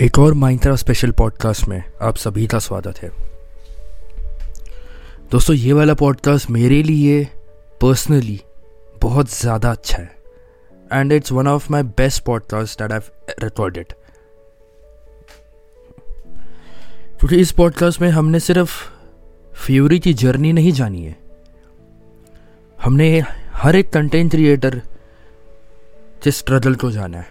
[0.00, 3.10] एक और माइंत्रा special podcast में आप सभी का स्वागत है।
[5.30, 7.24] दोस्तों, ये वाला पॉडकास्ट मेरे लिए,
[7.80, 8.40] पर्सनली,
[9.02, 10.16] बहुत ज़्यादा अच्छा है।
[10.92, 13.92] And it's one of my best podcast that I recorded
[17.18, 18.72] क्योंकि इस पॉडकास्ट में हमने सिर्फ़
[19.54, 21.16] फ्यूरी की जर्नी नहीं जानी है।
[22.78, 23.22] हमने
[23.52, 24.80] हर एक कंटेंट क्रिएटर
[26.24, 27.28] के स्ट्रगल को जाना है।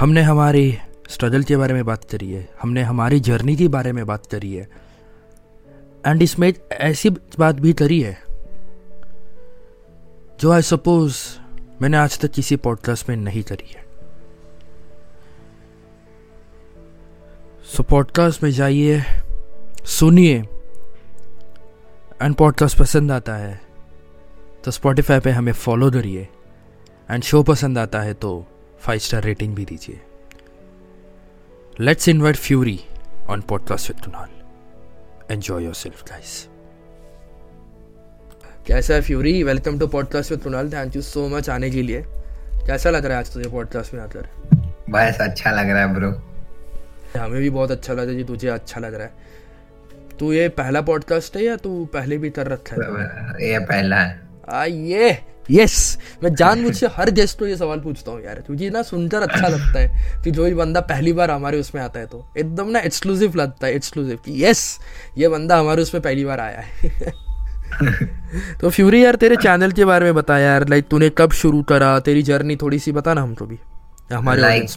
[0.00, 0.78] हमने हमारी
[1.10, 4.52] स्ट्रगल के बारे में बात करी है, हमने हमारी जर्नी के बारे में बात करी
[4.54, 4.68] है।
[6.06, 8.18] एंड इसमें ऐसी बात भी करी है,
[10.40, 11.16] जो आई सपोज़
[11.82, 13.84] मैंने आज तक किसी पॉडकास्ट में नहीं करी है।
[17.66, 19.02] सो पॉडकास्ट में जाइए,
[19.84, 20.36] सुनिए
[22.22, 23.60] एंड पॉडकास्ट पसंद आता है
[24.64, 26.28] तो स्पॉटिफाई पे हमें फॉलो करिए
[27.10, 28.44] एंड शो पसंद आता है तो
[28.80, 30.00] फाइव स्टार रेटिंग भी दीजिए।
[31.78, 32.80] Invite Fury
[33.28, 34.28] on podcast with Kunal
[35.32, 36.48] enjoy yourself guys
[38.66, 42.04] कैसा है Fury welcome to podcast with Kunal thank you so much आने के लिए.
[42.66, 44.28] कैसा लग रहा है आज तुझे पॉडकास्ट में आकर?
[44.90, 46.10] बस अच्छा लग रहा है ब्रो
[47.20, 49.12] हमें भी बहुत अच्छा लग रहा है जी तुझे अच्छा लग रहा है।
[50.18, 53.50] तू ये पहला पॉडकास्ट है या तू पहले भी कर रखा है?
[53.50, 55.18] ये पहला है। आ ये
[55.50, 59.22] यस मैं जानबूझ से हर गेस्ट को ये सवाल पूछता हूँ यार क्योंकि ना सुनकर
[59.22, 62.68] अच्छा लगता है कि जो भी बंदा पहली बार हमारे उसमें आता है तो। एकदम
[62.68, 64.78] ना एक्सक्लूसिव लगता है एक्सक्लूसिव कि यस
[65.18, 67.12] ये बंदा हमारे उसमें पहली बार आया है।
[68.60, 71.98] तो फ्यूरी यार तेरे चैनल के बारे में बता यार लाइक तूने कब शुरू करा
[72.00, 73.58] तेरी जर्नी थोड़ी सी बता ना हमको भी
[74.12, 74.70] हमारे लाइक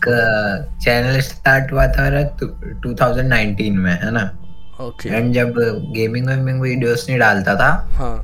[0.83, 2.21] चैनल स्टार्ट हुआ था मेरा
[2.81, 4.31] 2019 में है ना?
[4.81, 5.19] Okay okay.
[5.19, 5.53] एंड जब
[5.95, 8.17] गेमिंग वेमिंग वीडियोस नहीं डालता था हाँ।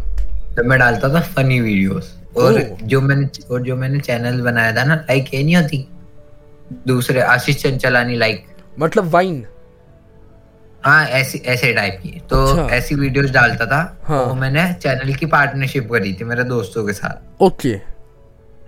[0.56, 4.84] तो मैं डालता था फनी वीडियोस और जो मैंने और जो मैंने चैनल बनाया था
[4.84, 5.88] ना लाइक ये नहीं होती
[6.88, 8.46] दूसरे आशीष चंचलानी लाइक
[8.80, 9.46] मतलब वाइन
[10.86, 14.24] हाँ ऐसी ऐसे टाइप की तो अच्छा। ऐसी वीडियोस डालता था हाँ.
[14.24, 17.70] वो मैंने चैनल की पार्टनरशिप करी थी मेरे दोस्तों के साथ ओके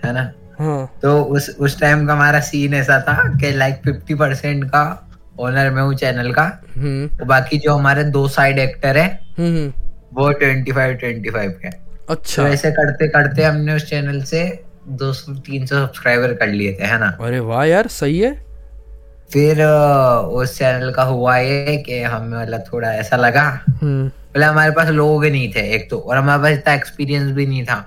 [0.03, 0.85] है ना हाँ.
[1.01, 4.83] तो उस उस टाइम का हमारा सीन ऐसा था कि लाइक फिफ्टी परसेंट का
[5.39, 6.43] ओनर मैं हूँ चैनल का
[6.75, 9.07] हम्म। बाकी जो हमारे दो साइड एक्टर है।
[10.13, 11.69] वो ट्वेंटी फाइव ट्वेंटी फाइव के
[12.11, 14.43] अच्छा। तो ऐसे करते करते हमने उस चैनल से
[14.99, 17.17] दो सौ तीन सौ सब्सक्राइबर कर लिए थे है ना?
[17.21, 18.33] अरे वाह यार सही है।
[19.33, 23.43] फिर उस चैनल का हुआ ये कि हमें मतलब थोड़ा ऐसा लगा।
[23.81, 27.45] हम्म। पहले हमारे पास लोग नहीं थे एक तो और हमारे पास इतना एक्सपीरियंस भी
[27.45, 27.85] नहीं था।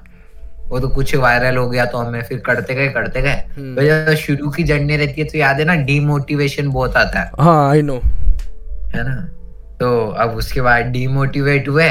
[0.68, 4.14] वो तो कुछ वायरल हो गया तो हमें फिर करते गए करते गए। तो जब
[4.14, 7.82] शुरू की जर्नी रहती है तो याद है ना डीमोटिवेशन बहुत आता है। हाँ आई
[7.82, 8.00] नो
[8.94, 9.16] है ना?
[9.80, 11.90] तो अब उसके बाद डीमोटिवेट हुए।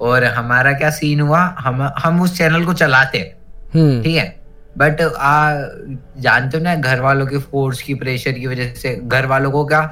[0.00, 1.40] और हमारा क्या सीन हुआ?
[1.58, 3.18] हम हम उस चैनल को चलाते
[3.74, 4.28] हम्म। ठीक है?
[4.78, 5.52] बट आ
[6.18, 9.64] जानते हो ना घर वालों के फोर्स की प्रेशर की वजह से घर वालों को
[9.66, 9.82] क्या?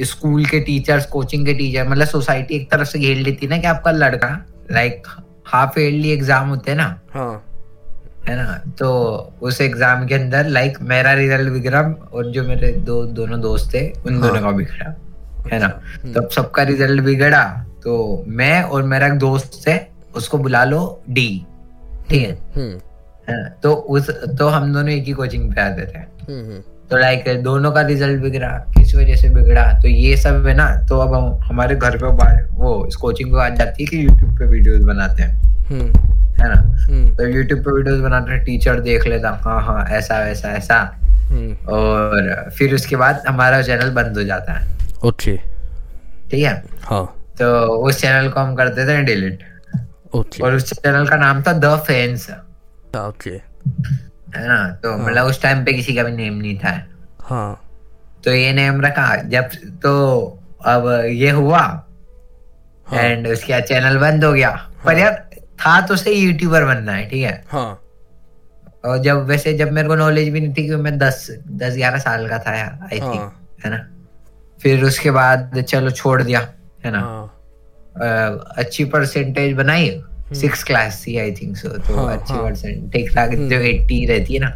[0.00, 3.66] स्कूल के टीचर्स कोचिंग के टीचर मतलब सोसाइटी एक तरफ़ से घेर लेती ना कि
[3.66, 4.28] आपका लड़का
[4.72, 5.06] लाइक
[5.46, 7.44] हाफ़ ईयरली एग्ज़ाम होते हैं ना। हाँ।
[8.28, 8.54] है ना?
[8.78, 8.88] तो
[9.42, 11.80] उस एग्ज़ाम के अंदर लाइक मेरा रिज़ल्ट बिगड़ा
[12.12, 14.22] और जो मेरे दो दोनों दोस्त थे उन हाँ.
[14.22, 14.94] दोनों का बिगड़ा।
[15.52, 15.66] है ना?
[15.66, 17.42] अच्छा। तो सबका रिज़ल्ट बिगड़ा।
[17.84, 21.46] तो मैं और मेरा एक दोस्त है उसको बुला लो डी
[22.10, 22.38] ठीक है?
[22.56, 26.96] हम्म। तो उस तो हम दोनों एक ही कोचिंग पे आते थे। हम्म, हम्म। तो
[26.96, 30.98] लाइक दोनों का रिज़ल्ट बिगड़ा किस वजह से बिगड़ा तो ये सब है ना तो
[30.98, 32.06] अब हम हमारे घर पे
[32.56, 35.36] वो इस कोचिंग पे आ जाती है कि यूट्यूब पे वीडियोस बनाते हैं।
[36.40, 36.60] है ना?
[37.16, 40.80] तो यूट्यूब पे वीडियोस बनाते हैं टीचर देख लेता हाँ हाँ ऐसा वैसा ऐसा।
[41.68, 44.68] और फिर उसके बाद हमारा चैनल बंद हो जाता है।
[45.04, 45.36] ओके।
[46.30, 46.62] ठीक है?
[46.82, 49.44] हाँ। तो उस चैनल को हम करते थे डिलीट
[50.14, 52.30] ओके और उस चैनल का नाम था द फैंस
[52.96, 54.80] ओके है ना?
[54.82, 55.06] तो हाँ.
[55.06, 56.70] मतलब उस टाइम पे किसी का भी नेम नहीं था।
[57.20, 57.60] हाँ.
[58.24, 59.48] तो ये नेम रखा। जब
[59.82, 59.92] तो
[60.66, 62.98] अब ये हुआ। हाँ.
[63.00, 64.82] एंड उसके बाद चैनल बंद हो गया। हाँ.
[64.84, 67.44] पर यार था तो सही यूट्यूबर बनना है ठीक है?
[67.48, 67.80] हाँ.
[68.84, 71.98] और जब वैसे जब मेरे को नॉलेज भी नहीं थी कि मैं दस दस ग्यारह
[71.98, 73.56] साल का था यार आई थिंक हाँ.
[73.64, 73.86] है ना?
[74.62, 76.40] फिर उसके बाद चलो छोड़ दिया।
[76.84, 77.00] है ना?
[77.00, 80.00] हाँ। अच्छी परसेंटेज बनाई।
[80.34, 84.34] सिक्स क्लास थी आई थिंक सो तो हाँ, अच्छी परसेंट। ठीक ठाक जो एट्टी रहती
[84.34, 84.48] है ना?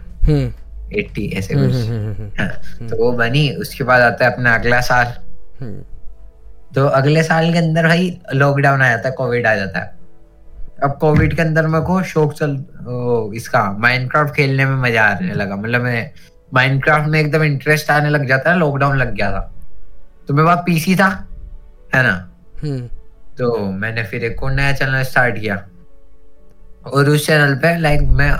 [0.92, 5.14] एट्टी हम्म। ऐसे कुछ। हाँ, तो वो बनी उसके बाद आता है अपना अगला साल।
[5.60, 5.82] हम्म।
[6.74, 9.94] तो अगले साल के अंदर भाई लॉकडाउन आ जाता है कोविड आ जाता है।
[10.84, 12.56] अब कोविड के अंदर मेरे को शौक चल
[12.88, 16.10] ओ, इसका माइनक्राफ्ट खेलने में मज़ा आने लगा। मतलब मैं
[16.54, 19.40] माइनक्राफ्ट में एकदम इंटरेस्ट आने लग जाता है लॉकडाउन लग गया था।
[20.28, 21.10] तो मेरे पास पीसी था।
[21.94, 22.14] है ना?
[22.62, 22.86] हम्म।
[23.38, 25.56] तो मैंने फिर एक और नया चैनल स्टार्ट किया।
[26.86, 28.30] और उस चैनल पे लाइक मैं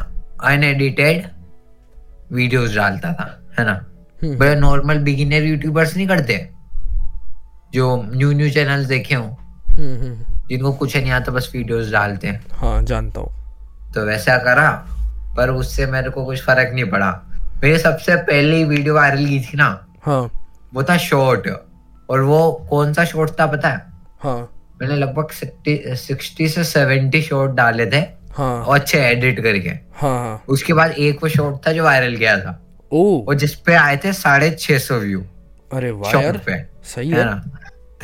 [0.45, 1.27] अनएडिटेड
[2.33, 3.27] वीडियोस डालता था
[3.59, 3.73] है ना?
[4.23, 6.49] हम्म। बड़े नॉर्मल बिगिनर यूट्यूबर्स नहीं करते
[7.75, 9.25] जो न्यू न्यू चैनल देखे हो।
[9.69, 10.15] हम्म
[10.49, 14.71] जिनको कुछ नहीं आता बस वीडियोस डालते हैं। हाँ जानता हूँ। तो वैसा करा
[15.37, 17.11] पर उससे मेरे को कुछ फ़र्क नहीं पड़ा।
[17.63, 19.69] मेरी सबसे पहली वीडियो वायरल की थी ना
[20.05, 20.23] हाँ।
[20.75, 21.49] वो था शॉर्ट
[22.13, 23.81] और वो कौन सा शॉर्ट था पता है?
[24.23, 24.39] हाँ।
[24.81, 25.31] मैंने लगभग
[25.97, 28.01] सिक्सटी से सेवेंटी शॉर्ट डाले थे
[28.37, 29.69] हाँ। और अच्छे एडिट करके।
[30.01, 32.59] हाँ हाँ। उसके बाद एक वो शॉर्ट था जो वायरल गया था।
[32.93, 35.23] ओ। और जिसपे आए थे साढ़े छह सौ व्यू
[35.73, 36.57] अरे वाह पे।
[36.95, 37.35] सही है है। ना?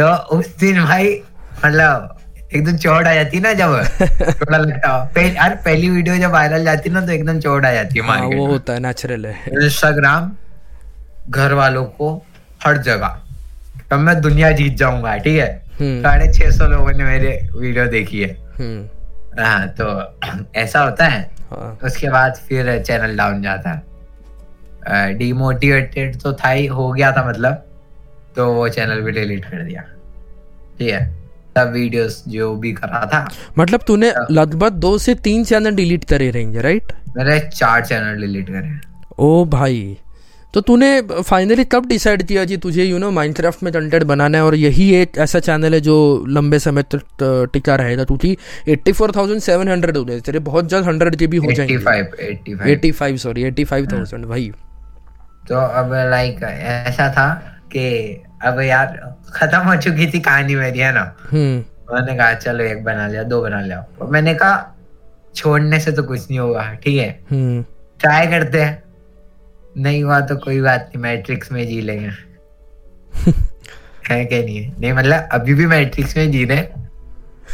[0.01, 1.21] तो उस दिन भाई
[1.65, 2.15] मतलब
[2.55, 3.73] एकदम चौड़ आ जाती ना जब।
[4.41, 7.73] थोड़ा लगता हो। पहले यार पहली वीडियो जब वायरल जाती ना तो एकदम चौड़ आ
[7.73, 10.33] जाती है हाँ वो होता है नेचुरल है। इंस्टाग्राम
[11.31, 12.15] घर वालों को
[12.65, 13.21] हर जगह।
[13.91, 15.51] तब मैं दुनिया जीत जाऊँगा ठीक है?
[15.81, 19.87] हम्म। साढ़े छह सौ लोगों ने मेरे वीडियो देखी है। हम्म। हाँ तो
[20.57, 21.21] ऐसा होता है।
[21.51, 27.29] हाँ। उसके बाद फिर चैनल डाउन जाता है। डिमोटिवेटेड तो था ही हो गया था
[27.29, 27.65] मतलब।
[28.37, 29.83] तो वो चैनल भी डिलीट कर दिया।
[30.79, 31.07] ठीक है?
[31.59, 33.27] सब वीडियोस जो भी करा था।
[33.59, 38.51] मतलब तूने लगभग दो से तीन चैनल डिलीट करे रहेंगे राइट मेरे चार चैनल डिलीट
[38.51, 38.79] करे
[39.19, 39.99] ओ भाई।
[40.55, 44.45] तो तूने फाइनली कब डिसाइड किया कि तुझे यू नो माइनक्राफ्ट में कंटेंट बनाना है
[44.45, 45.97] और यही एक ऐसा चैनल है जो
[46.29, 48.05] लंबे समय तक टिका रहेगा?
[48.05, 48.37] क्योंकि
[48.69, 51.77] eighty four thousand seven hundred हो गए। तेरे बहुत जल्द हंड्रेड के भी हो जाएँगे।
[51.79, 54.51] 85 85 five sorry eighty five thousand भाई
[55.49, 57.29] तो अब लाइक ऐसा था
[57.73, 57.85] कि
[58.45, 58.99] अब यार
[59.35, 61.15] खत्म हो चुकी थी कहानी मेरी है ना?
[61.31, 64.75] हम्म। मैंने कहा चलो एक बना लिया दो बना लिया। मैंने कहा
[65.35, 67.09] छोड़ने से तो कुछ नहीं होगा ठीक है?
[67.31, 67.65] हम्म।
[68.01, 68.83] ट्राई करते हैं।
[69.79, 72.09] नहीं हुआ तो कोई बात नहीं मैट्रिक्स में जी लेंगे।
[74.11, 74.73] है क्या नहीं?
[74.81, 76.63] नहीं मतलब अभी भी मैट्रिक्स में जी रहे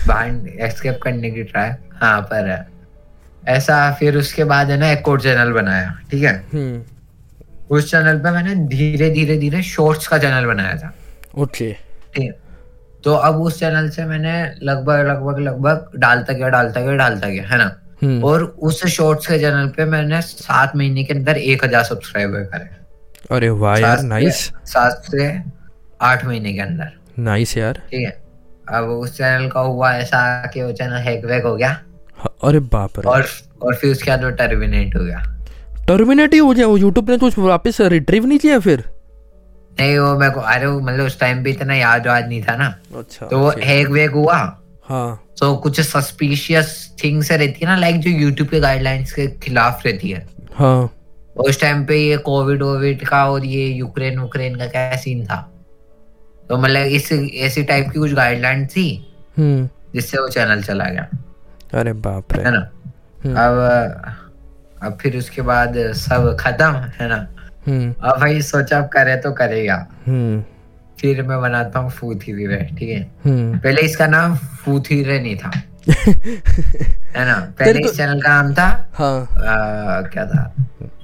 [0.06, 2.66] बाहर एस्केप करने की ट्राई हाँ पर
[3.48, 6.34] ऐसा फिर उसके बाद है ना एक और चैनल बनाया ठीक है?
[6.54, 6.82] हम्म।
[7.76, 10.94] उस चैनल पे मैंने धीरे धीरे धीरे शॉर्ट्स का चैनल बनाया था।
[11.38, 12.30] ओके। ठीक है?
[13.04, 14.32] तो अब उस चैनल से मैंने
[14.62, 17.76] लगभग लगभग लगभग डालता गया डालता गया डालता गया है ना?
[18.02, 22.68] और उस शॉर्ट्स के चैनल पे मैंने सात महीने के अंदर एक हज़ार सब्सक्राइबर करे।
[23.30, 25.28] अरे वाह यार नाइस सात से
[26.00, 28.22] आठ महीने के अंदर। नाइस यार। ठीक है।
[28.68, 30.20] अब उस चैनल का हुआ ऐसा
[30.54, 31.68] कि वो चैनल हैक वैक हो गया।
[32.16, 33.26] हाँ, अरे बाप रे। और
[33.62, 35.22] और फिर उसके बाद वो टर्मिनेट हो गया।
[35.88, 38.84] टर्मिनेट ही हो गया वो यूट्यूब ने कुछ वापस रिट्रीव नहीं किया फिर?
[39.80, 42.74] नहीं वो मेरे को अरे मतलब उस टाइम पे इतना याद वाद नहीं था ना।
[42.98, 44.38] अच्छा तो वो हैक वैक हुआ।
[44.88, 49.86] हाँ। तो कुछ सस्पिशियस थिंग्स रहती है ना लाइक जो यूट्यूब के गाइडलाइंस के खिलाफ
[49.86, 50.90] रहती है। हाँ।
[51.36, 55.50] उस टाइम पे ये कोविड वोविड का और ये यूक्रेन उक्रेन का क्या सीन था?
[56.48, 61.08] तो मतलब इस ऐसी टाइप की कुछ गाइडलाइन थी हम्म। जिससे वो चैनल चला गया।
[61.80, 62.70] अरे बाप रे। है ना?
[63.24, 64.02] हम्म। अब
[64.82, 67.28] अब फिर उसके बाद सब खत्म है ना?
[67.66, 69.86] हम्म। अब भाई सोचा अब करे तो करेगा।
[71.04, 73.00] फिर मैं बनाता हूँ फूथीरे ठीक है?
[73.24, 75.50] हम्म। पहले इसका नाम फूथीरे नहीं था।
[75.88, 77.34] है ना?
[77.58, 80.54] पहले इस चैनल का नाम था हाँ। आ, क्या था?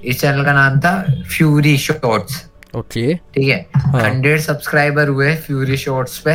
[0.03, 0.93] इस चैनल का नाम था
[1.29, 2.41] फ्यूरी शॉर्ट्स
[2.75, 3.65] ओके। ठीक है?
[3.75, 6.31] हाँ। हंड्रेड सब्सक्राइबर हुए फ्यूरी शॉर्ट्स पे।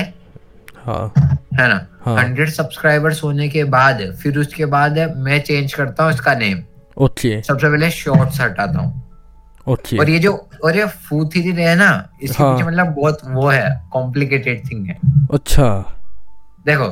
[0.85, 1.13] हाँ।
[1.61, 1.87] है ना?
[2.05, 6.63] हाँ। हंड्रेड सब्सक्राइबर्स होने के बाद फिर उसके बाद मैं चेंज करता हूँ इसका नेम
[6.97, 9.03] ओके। सबसे पहले शॉर्ट्स हटाता हूँ।
[9.69, 10.33] ओके और ये जो
[10.65, 11.89] और ये फूथी है ना
[12.23, 14.99] इसके हाँ। पीछे मतलब बहुत वो है कॉम्प्लिकेटेड थिंग है।
[15.33, 15.69] अच्छा।
[16.67, 16.89] देखो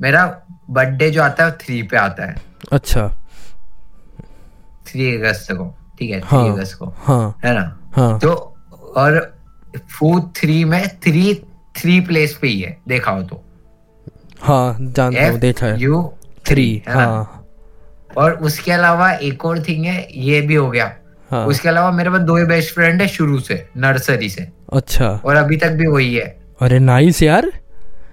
[0.00, 0.24] मेरा
[0.70, 2.34] बर्थडे जो आता है थ्री पे आता है।
[2.72, 3.06] अच्छा।
[4.86, 5.64] थ्री अगस्त को
[5.98, 7.78] ठीक है थ्री हाँ अगस्त को हाँ। है ना?
[7.96, 8.32] हाँ। तो
[8.96, 9.36] और
[9.90, 11.34] फूथ थ्री में थ्री
[11.76, 13.42] थ्री प्लेस पे ही है देखा हो तो।
[14.40, 16.02] हाँ जानता हूँ देखा है। यू
[16.48, 17.44] थ्री है हाँ।
[18.16, 20.86] और उसके अलावा एक और थिंग है ये भी हो गया।
[21.34, 25.08] हाँ। उसके अलावा मेरे पास दो ही बेस्ट फ्रेंड है शुरू से नर्सरी से। अच्छा।
[25.24, 26.26] और अभी तक भी वही है।
[26.60, 27.50] अरे नाइस यार।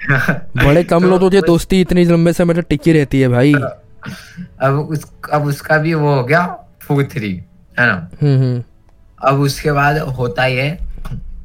[0.58, 5.06] बड़े कम तो लोगों दोस्ती इतनी लंबे समय तक टिकी रहती है भाई। अब उस
[5.34, 6.46] अब उसका भी वो हो गया
[6.82, 7.34] फू थ्री
[7.80, 8.10] है ना?
[8.22, 8.64] हम्म हम्म।
[9.24, 10.76] अब उसके बाद होता ही है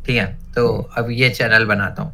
[0.06, 2.12] ठीक है तो अब ये चैनल बनाता हूँ।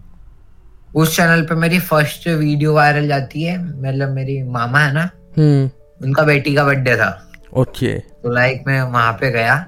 [0.94, 5.70] उस चैनल पे मेरी फ़र्स्ट वीडियो वायरल जाती है मतलब मेरी मामा है ना हम्म।
[6.06, 7.10] उनका बेटी का बर्थडे था।
[7.52, 9.66] ओके तो लाइक मैं वहाँ पे गया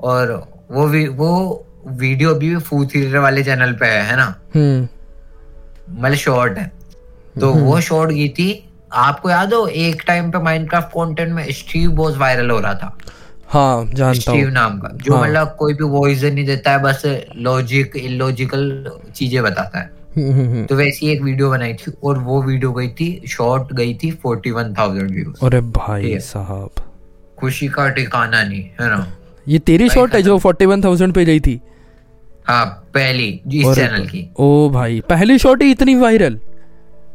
[0.00, 0.32] और
[0.70, 4.34] वो वी, वो वीडियो भी फू थिएटर वाले चैनल पे है है ना?
[4.54, 4.88] हम्म।
[6.02, 6.72] मतलब शॉर्ट है।
[7.40, 11.90] तो वो शॉर्ट की थी। आपको याद हो एक टाइम पे माइनक्राफ्ट कंटेंट में स्टीव
[11.90, 12.96] बहुत वायरल हो रहा था।
[13.46, 16.82] हाँ जानता स्टीव हूँ। नाम का जो हाँ। मतलब कोई भी वॉइस नहीं देता है
[16.82, 17.02] बस
[17.36, 22.18] लॉजिक इलॉजिकल चीज़ें बताता है। हम्म, हम्म, हम्म। तो वैसी एक वीडियो बनाई थी और
[22.18, 26.70] वो वीडियो गई थी शॉर्ट गई थी फोर्टी वन थाउज़ेंड व्यूज़ अरे भाई साहब।
[27.38, 29.06] खुशी का ठिकाना नहीं है ना?
[29.46, 31.60] ये तेरी शॉट है जो फोर्टी वन थाउज़ेंड पे गई थी।
[32.46, 32.64] हाँ
[32.94, 36.38] पहली इस चैनल की। ओ भाई पहली शॉट ही इतनी वायरल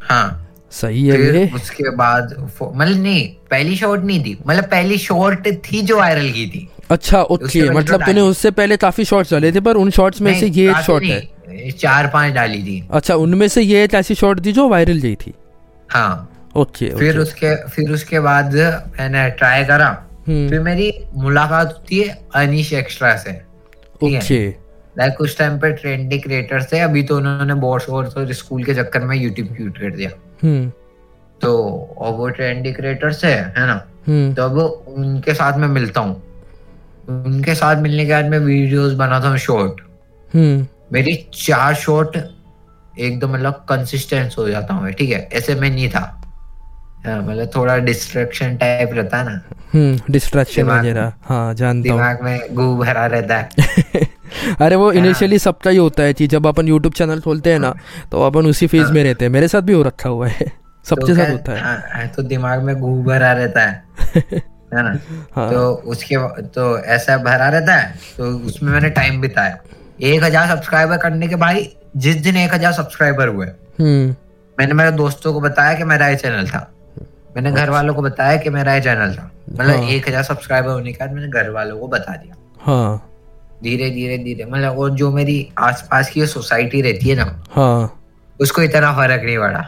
[0.03, 5.47] हाँ। सही है फिर उसके बाद मतलब नहीं पहली शॉट नहीं थी मतलब पहली शॉट
[5.65, 9.59] थी जो वायरल की थी। अच्छा ओके मतलब तूने उससे पहले काफ़ी शॉट्स डाले थे
[9.59, 13.47] पर उन शॉट्स में से ये एक शॉट है। चार पाँच डाली थी। अच्छा उनमें
[13.47, 15.33] से ये एक ऐसी शॉट थी जो वायरल गई थी।
[15.89, 19.89] हाँ। ओके फिर उसके फिर उसके बाद मैंने ट्राई करा।
[20.29, 23.31] फिर मेरी मुलाकात होती है अनिश एक्स्ट्रा से
[24.03, 24.47] ओके।
[24.97, 28.73] लाइक उस टाइम पे ट्रेंडी क्रिएटर थे अभी तो उन्होंने बॉस और तो स्कूल के
[28.75, 30.09] चक्कर में यूट्यूब क्यूट कर दिया
[30.43, 30.71] हम्म।
[31.41, 31.51] तो
[31.97, 33.83] और वो ट्रेंडी क्रिएटर से है ना?
[34.07, 34.57] हम्म। तो अब
[34.97, 36.21] उनके साथ में मिलता हूँ।
[37.09, 39.81] उनके साथ मिलने के बाद मैं वीडियोस बनाता हूँ शॉर्ट
[40.93, 42.17] मेरी चार शॉर्ट
[42.99, 45.27] एकदम मतलब कंसिस्टेंस हो जाता हूँ ठीक है?
[45.33, 46.18] ऐसे में नहीं था।
[47.05, 49.41] मतलब थोड़ा डिस्ट्रैक्शन टाइप रहता है ना।
[49.73, 54.07] हम्म डिस्ट्रैक्शन वगैरह। हाँ जानता हूँ। दिमाग में गू भरा रहता है।
[54.61, 57.59] अरे वो इनिशियली हाँ। सबका ही होता है कि जब अपन यूट्यूब चैनल खोलते हैं
[57.59, 57.73] ना
[58.11, 60.51] तो अपन उसी फ़ेज़ हाँ। में रहते हैं। मेरे साथ भी हो रखा हुआ है।
[60.85, 63.83] सबके तो साथ होता है। हाँ, तो दिमाग में गू भरा रहता है।
[64.73, 64.99] है ना?
[65.35, 69.57] हाँ। तो उसके तो ऐसा भरा रहता है तो उसमें मैंने टाइम बिताया।
[70.03, 73.45] एक हज़ार सब्सक्राइबर करने के भाई जिस दिन एक हज़ार सब्सक्राइबर हुए
[73.79, 74.15] हम्म।
[74.57, 76.59] मैंने मेरे दोस्तों को बताया कि मेरा ये चैनल था।
[77.35, 80.69] मैंने घर वालों को बताया कि मेरा ये चैनल था। मतलब हाँ। एक हज़ार सब्सक्राइबर
[80.69, 83.05] होने के बाद मैंने घर वालों को बता दिया। हाँ।
[83.63, 87.99] धीरे धीरे धीरे। मतलब वो जो मेरी आसपास की सोसाइटी रहती है ना हाँ।
[88.39, 89.65] उसको इतना फ़र्क नहीं पड़ा।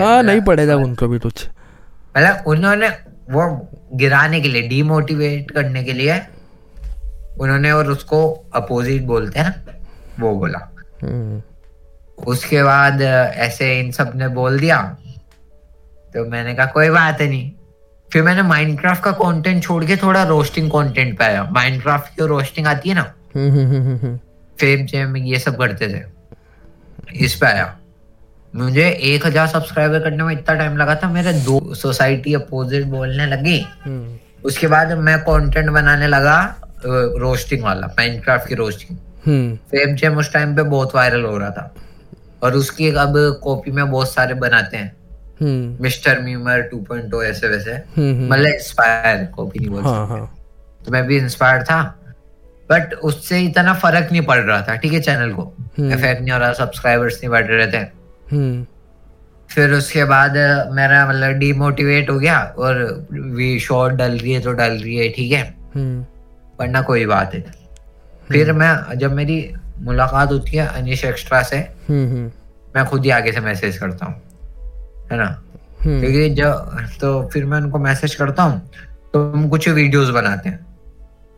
[0.00, 1.46] हाँ नहीं पड़ेगा उनको भी कुछ।
[2.16, 2.88] मतलब उन्होंने
[3.30, 3.46] वो
[3.94, 6.20] गिराने के लिए डीमोटिवेट करने के लिए
[7.40, 8.22] उन्होंने और उसको
[8.54, 9.72] अपोजिट बोलते हैं ना
[10.20, 10.58] वो बोला।
[11.02, 11.42] हम्म।
[12.26, 14.78] उसके बाद ऐसे इन सबने बोल दिया
[16.14, 17.50] तो मैंने कहा कोई बात नहीं.
[18.10, 22.66] फिर मैंने माइनक्राफ्ट का कंटेंट छोड़ के थोड़ा रोस्टिंग कंटेंट पे आया। माइनक्राफ्ट की रोस्टिंग
[22.66, 23.02] आती है ना
[24.58, 26.02] फेम जेम ये सब करते थे।
[27.24, 27.76] इस पे आया।
[28.54, 33.26] मुझे एक हज़ार सब्सक्राइबर करने में इतना टाइम लगा था मेरे दो सोसाइटी अपोजिट बोलने
[33.26, 36.38] लगी। हम्म। उसके बाद मैं कंटेंट बनाने लगा
[36.84, 38.98] रोस्टिंग वाला माइनक्राफ्ट की रोस्टिंग
[39.70, 41.74] फेम जेम उस टाइम पे बहुत वायरल हो रहा था।
[42.42, 44.96] और उसकी अब कॉपी में बहुत सारे बनाते हैं।
[45.40, 50.06] मिस्टर मीमर टू पॉइंट ऐसे वैसे। हम्म, हम्म। मतलब इंस्पायर को भी नहीं बोल हाँ,
[50.08, 50.34] हाँ.
[50.84, 51.82] तो मैं भी इंस्पायर था।
[52.70, 55.42] बट उससे इतना फ़र्क नहीं पड़ रहा था ठीक है चैनल को?
[55.78, 57.84] इफ़ेक्ट हम्म। नहीं हो रहा सब्सक्राइबर्स नहीं बढ़ रहे थे
[59.50, 60.36] फिर उसके बाद
[60.72, 65.08] मेरा मतलब डिमोटिवेट हो गया और वी शॉर्ट डल रही है तो डल रही है
[65.08, 65.42] ठीक है?
[66.60, 67.44] वरना कोई बात है
[68.28, 69.36] फिर मैं जब मेरी
[69.80, 71.58] मुलाकात होती है अनिश एक्स्ट्रा से
[71.90, 74.20] मैं खुद ही आगे से मैसेज करता हूँ।
[75.12, 75.42] है ना?
[75.84, 78.70] हम्म। क्योंकि जब तो फिर मैं उनको मैसेज करता हूँ
[79.12, 80.66] तो हम कुछ वीडियोस बनाते हैं।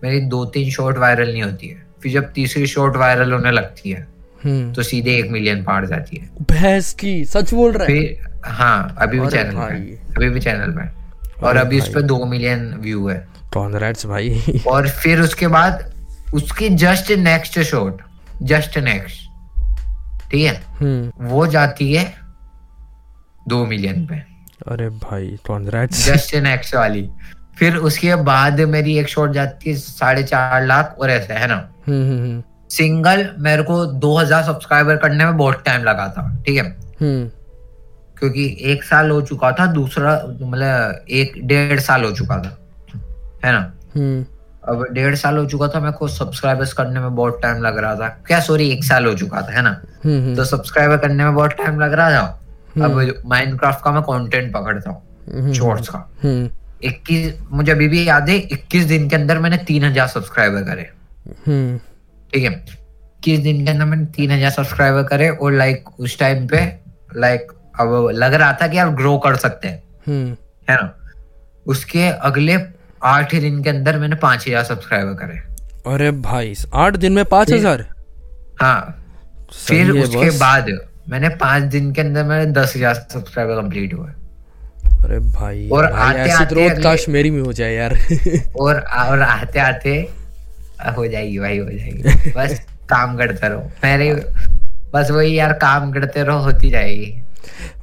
[0.04, 3.90] मेरी दो तीन शॉर्ट वायरल नहीं होती है। फिर जब तीसरी शॉर्ट वायरल होने लगती
[3.90, 4.06] है
[4.44, 8.18] हम्म। तो सीधे एक मिलियन पार जाती है। भैंस की सच बोल रहा है?
[8.46, 10.90] हाँ अभी भी चैनल में अभी भी चैनल में
[11.42, 13.28] और अभी उस पर दो मिलियन व्यू है।
[14.06, 15.94] भाई। और फिर उसके बाद
[16.34, 18.02] उसकी just next shot
[18.42, 19.24] just next
[20.30, 20.62] ठीक है?
[20.80, 22.23] हम्म। वो जाती है
[23.48, 24.14] दो मिलियन पे।
[24.72, 27.08] अरे भाई कॉन्ग्रेट्स जस्ट इन एक्स वाली।
[27.58, 31.58] फिर उसके बाद मेरी एक शॉट जाती है साढ़े चार लाख और ऐसे है ना?
[31.88, 36.28] सिंगल हम्म, हम्म, हम्म। मेरे को दो हज़ार सब्सक्राइबर करने में बहुत टाइम लगा था
[36.46, 36.76] ठीक है?
[38.18, 42.56] क्योंकि एक साल हो चुका था दूसरा मतलब एक डेढ़ साल हो चुका था
[43.44, 43.60] है ना?
[44.68, 47.94] अब डेढ़ साल हो चुका था मेरे को सब्सक्राइबर्स करने में बहुत टाइम लग रहा
[47.94, 49.72] था। क्या सॉरी एक साल हो चुका था है ना?
[50.36, 52.40] तो सब्सक्राइबर करने में बहुत टाइम लग रहा था।
[52.76, 55.98] अब माइनक्राफ्ट का मैं कंटेंट पकड़ता हूँ शॉर्ट्स का।
[56.84, 60.82] इक्कीस मुझे अभी भी याद है इक्कीस दिन के अंदर मैंने तीन हज़ार सब्सक्राइबर करे।
[62.32, 62.50] ठीक है?
[62.50, 66.64] इक्कीस दिन के अंदर मैंने तीन हज़ार सब्सक्राइबर करे और लाइक उस टाइम पे
[67.16, 69.82] लाइक अब लग रहा था कि आप ग्रो कर सकते हैं।
[70.68, 70.94] है ना?
[71.66, 72.58] उसके अगले
[73.04, 75.38] आठ ही दिन के अंदर मैंने पाँच हज़ार सब्सक्राइबर करे।
[75.86, 77.86] अरे भाई आठ दिन में पाँच हज़ार?
[78.60, 79.00] हाँ।
[79.54, 80.68] फिर उसके बाद
[81.08, 84.08] मैंने पाँच दिन के अंदर मैंने दस हज़ार सब्सक्राइबर कंप्लीट हुए।
[85.04, 87.98] अरे भाई और भाई आते आते काश मेरी में हो जाए यार।
[88.60, 90.08] और और आते आते
[90.96, 94.12] हो जाएगी भाई हो जाएगी। बस काम करते रहो। मेरे
[94.94, 97.14] बस वही यार काम करते रहो होती जाएगी।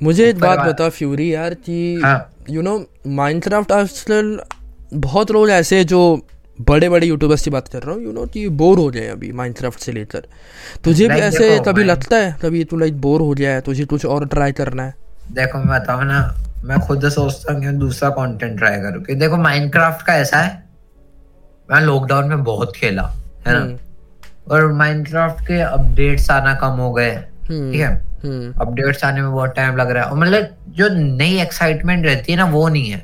[0.04, 2.02] मुझे एक बात बता फ्यूरी यार कि
[2.50, 4.40] यू नो माइनक्राफ्ट आजकल
[4.94, 6.02] बहुत लोग ऐसे जो
[6.62, 9.32] बड़े बड़े यूट्यूबर्स की बात कर रहा हूँ यू नो कि बोर हो जाए अभी
[9.32, 10.28] माइनक्राफ्ट से लेकर।
[10.84, 12.36] तुझे भी ऐसे कभी लगता है?
[12.42, 14.94] कभी तू लाइक बोर हो जाए तुझे कुछ और ट्राई करना है?
[15.32, 16.20] देखो मैं बताऊँ ना
[16.64, 20.64] मैं खुद सोचता हूँ कि दूसरा कंटेंट ट्राई करूँ। कि देखो माइनक्राफ्ट का ऐसा है
[21.70, 23.04] मैं लॉकडाउन में बहुत खेला
[23.48, 23.78] है ना?
[24.52, 27.94] और माइनक्राफ्ट के अपडेट्स आना कम हो गए ठीक है?
[28.62, 32.38] अपडेट्स आने में बहुत टाइम लग रहा है। और मतलब जो नई एक्साइटमेंट रहती है
[32.38, 33.02] ना वो नहीं है।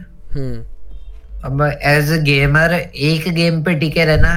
[1.45, 4.33] अब एज ए गेमर एक गेम पे टिके रहना।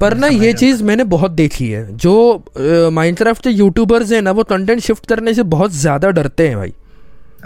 [0.00, 4.44] पर ना ये चीज़ मैंने बहुत देखी है जो माइनक्राफ्ट के यूट्यूबर्स हैं ना वो
[4.44, 6.72] कंटेंट शिफ्ट करने से बहुत ज़्यादा डरते हैं भाई।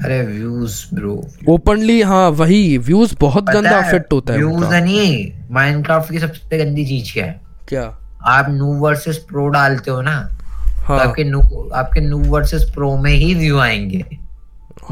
[0.05, 1.15] अरे व्यूज़ ब्रो
[1.53, 6.85] ओपनली हाँ वही व्यूज़ बहुत गंदा अफेक्ट होता है व्यूज़ नहीं माइनक्राफ्ट की सबसे गंदी
[6.87, 7.41] चीज़ क्या है?
[7.69, 7.83] क्या?
[8.27, 10.99] आप नू वर्सेस प्रो डालते हो ना तो हाँ.
[10.99, 11.41] तो आपके नू
[11.75, 14.05] आपके नू वर्सेस प्रो में ही व्यू आएँगे।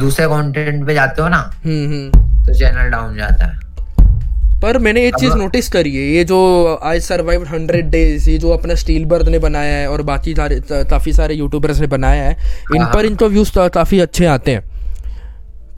[0.00, 3.64] दूसरे कंटेंट पे जाते हो ना हम्म, हम्म। तो चैनल डाउन जाता है।
[4.62, 6.38] पर मैंने एक चीज़ नोटिस करी है ये जो
[6.84, 10.60] आई सर्वाइव हंड्रेड डेज़ ये जो अपना स्टील बर्थ ने बनाया है और बाकी सारे
[10.70, 12.36] काफ़ी सारे यूट्यूबर्स ने बनाया है
[12.74, 14.64] इन हाँ। पर इनको व्यूज़ काफ़ी अच्छे आते हैं।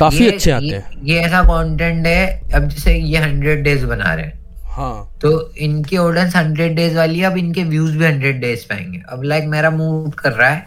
[0.00, 4.24] काफ़ी अच्छे आते हैं। ये ऐसा कंटेंट है अब जैसे ये हंड्रेड डेज़ बना रहे
[4.26, 4.38] हैं।
[4.70, 9.22] हाँ। तो इनकी ऑडियंस हंड्रेड डेज़ वाली अब इनके व्यूज़ भी हंड्रेड डेज़ पाएँगे अब
[9.22, 10.66] लाइक मेरा मूव कर रहा है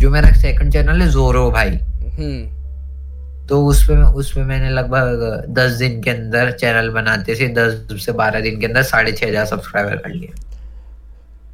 [0.00, 2.61] जो मेरा सेकंड चैनल है जोरो भाई। हम्म।
[3.52, 8.40] तो उसमें उसमें मैंने लगभग दस दिन के अंदर चैनल बनाते थे दस से बारह
[8.40, 10.28] दिन के अंदर साढ़े छह हज़ार सब्सक्राइबर कर लिए।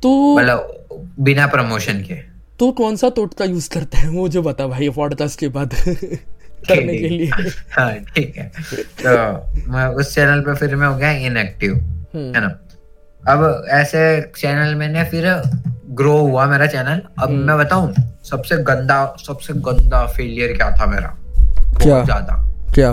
[0.03, 2.15] तो मतलब बिना प्रमोशन के।
[2.59, 4.09] तो कौन सा टोटका यूज़ करता है?
[4.09, 5.75] वो जो बता भाई पॉडकास्ट के बाद
[6.69, 7.31] करने के लिए।
[7.71, 8.49] हाँ। ठीक है।
[9.05, 12.59] तो मैं उस चैनल पे फिर मैं हो गया इनएक्टिव हम्म। है ना?
[13.29, 15.43] अब ऐसे चैनल मैंने फिर
[16.03, 20.87] ग्रो हुआ मेरा चैनल। अब हम्म। मैं बताऊँ सबसे गंदा सबसे गंदा फेलियर क्या था
[20.87, 21.17] मेरा?
[21.83, 22.03] क्या?
[22.05, 22.35] ज़्यादा।
[22.75, 22.91] क्या?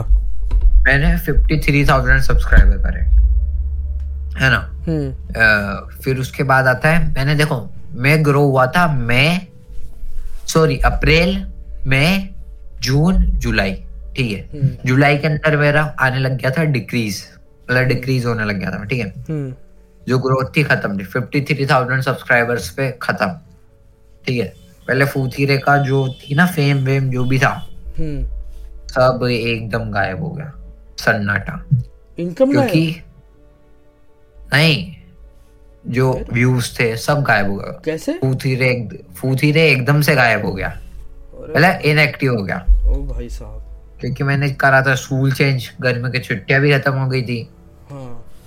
[0.85, 2.99] मैंने फिफ्टी थ्री थाउज़ेंड सब्सक्राइबर करे।
[4.39, 4.59] है ना?
[4.87, 7.57] हम्म। फिर उसके बाद आता है मैंने देखो
[7.97, 9.47] मैं ग्रो हुआ था मैं
[10.47, 11.35] सॉरी अप्रैल
[11.87, 12.29] मई
[12.83, 13.71] जून जुलाई
[14.17, 14.41] ठीक है?
[14.53, 17.23] हम्म। जुलाई के अंदर मेरा आने लग गया था डिक्रीज
[17.71, 19.13] मतलब डिक्रीज होने लग गया था ठीक है?
[19.29, 19.53] हम्म।
[20.07, 23.27] जो ग्रोथ थी खत्म थी। फिफ्टी थ्री थाउज़ेंड सब्सक्राइबर्स पे खत्म
[24.25, 24.53] ठीक है?
[24.87, 27.53] पहले फूथीरे का जो थी ना फेम वेम जो भी था
[28.95, 30.51] सब एकदम गायब हो गया
[30.97, 31.63] सन्नाटा।
[32.19, 33.01] इनकम क्योंकि
[34.53, 34.95] नहीं
[35.87, 38.13] जो व्यूज़ थे सब गायब हो गया कैसे?
[38.13, 38.69] फूथीरे
[39.15, 40.69] फूथीरे एकदम से गायब हो गया।
[41.49, 43.61] मतलब इनएक्टिव हो गया। ओ भाई साहब।
[43.99, 47.37] क्योंकि मैंने करा था स्कूल चेंज गर्मी की छुट्टियाँ भी खत्म हो गई थी।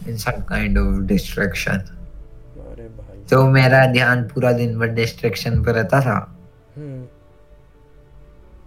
[0.09, 1.85] इन सब काइंड ऑफ़ डिस्ट्रैक्शन
[3.31, 6.19] तो मेरा ध्यान पूरा दिन भर डिस्ट्रैक्शन पे रहता था।
[6.77, 7.18] हम्म।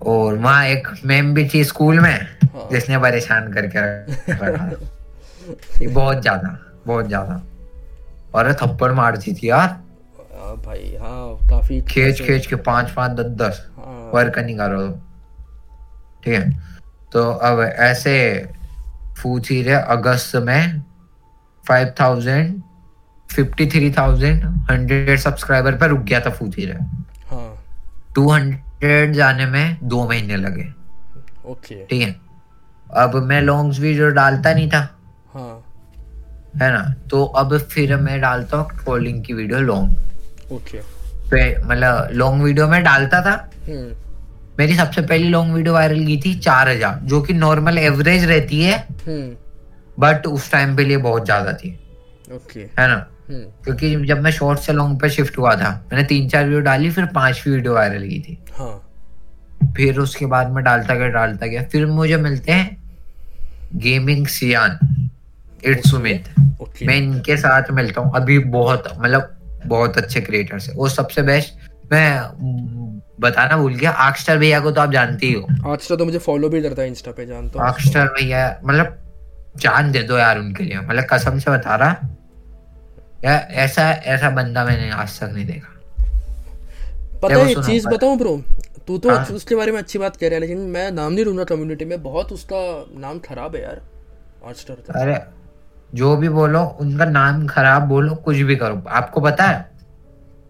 [0.02, 3.80] और वहाँ एक मैम भी थी स्कूल में हाँ। जिसने परेशान करके
[4.32, 4.70] रखा
[5.86, 7.42] बहुत ज़्यादा बहुत ज़्यादा।
[8.36, 9.68] और थप्पड़ मारती थी यार।
[10.66, 13.66] भाई हाँ काफ़ी खेच खेच के पाँच पाँच दस दस
[14.14, 14.76] वर्क नहीं कर
[16.24, 16.50] ठीक है?
[17.12, 18.16] तो अब ऐसे
[19.18, 20.82] फूची रहे अगस्त में
[21.66, 22.62] five thousand
[23.30, 26.80] fifty three thousand hundred subscriber पर रुक गया था फूची रहे।
[28.16, 30.64] टू हंड्रेड हंड्रेड जाने में दो महीने लगे।
[31.46, 32.16] ओके ठीक है?
[32.96, 34.80] अब मैं लॉन्ग्स वीडियो डालता नहीं था।
[35.34, 35.64] हाँ।
[36.62, 36.84] है ना?
[37.12, 40.80] तो अब फिर मैं डालता हूँ ट्रोलिंग की वीडियो लॉन्ग ओके
[41.60, 43.34] मतलब लॉन्ग वीडियो में डालता था।
[43.68, 43.94] हम्म।
[44.60, 48.62] मेरी सबसे पहली लॉन्ग वीडियो वायरल की थी चार हज़ार जो कि नॉर्मल एवरेज रहती
[48.62, 51.78] है। But hmm. उस टाइम पे लिए बहुत ज़्यादा थी।
[52.34, 53.06] ओके है ना।
[53.64, 56.90] क्योंकि जब मैं शॉर्ट से लॉन्ग पे शिफ्ट हुआ था मैंने तीन चार वीडियो डाली
[56.92, 61.64] फिर पांचवी वीडियो वायरल की थी। हाँ। फिर उसके बाद मैं डालता गया डालता गया।
[61.64, 62.78] फिर मुझे मिलते हैं
[63.76, 64.80] गेमिंग सियान
[65.64, 66.30] इट्स सुमित
[66.84, 71.70] मैं इनके साथ मिलता हूँ। अभी बहुत मतलब बहुत अच्छे क्रिएटर्स है। वो सबसे बेस्ट
[71.92, 76.18] मैं बताना भूल गया आक्स्टर भैया को तो आप जानते ही हो। आक्स्टर तो मुझे
[76.18, 78.98] फॉलो भी करता है इंस्टा पे जानता हूँ। आक्स्टर भैया मतलब
[79.58, 82.18] जान दे दो यार उनके लिए। मतलब कसम से बता रहा।
[83.24, 85.70] या ऐसा ऐसा बंदा मैंने आज तक नहीं देखा।
[87.22, 88.36] पता है चीज़ बताऊँ ब्रो
[88.88, 89.26] तू तो हाँ?
[89.26, 92.02] उसके बारे में अच्छी बात कह रहा है लेकिन मैं नाम नहीं लूँगा कम्युनिटी में।
[92.04, 92.62] बहुत उसका
[93.00, 93.82] नाम खराब है यार
[94.46, 95.20] हॉटस्टार अरे
[95.96, 99.70] जो भी बोलो उनका नाम खराब बोलो कुछ भी करो। आपको पता है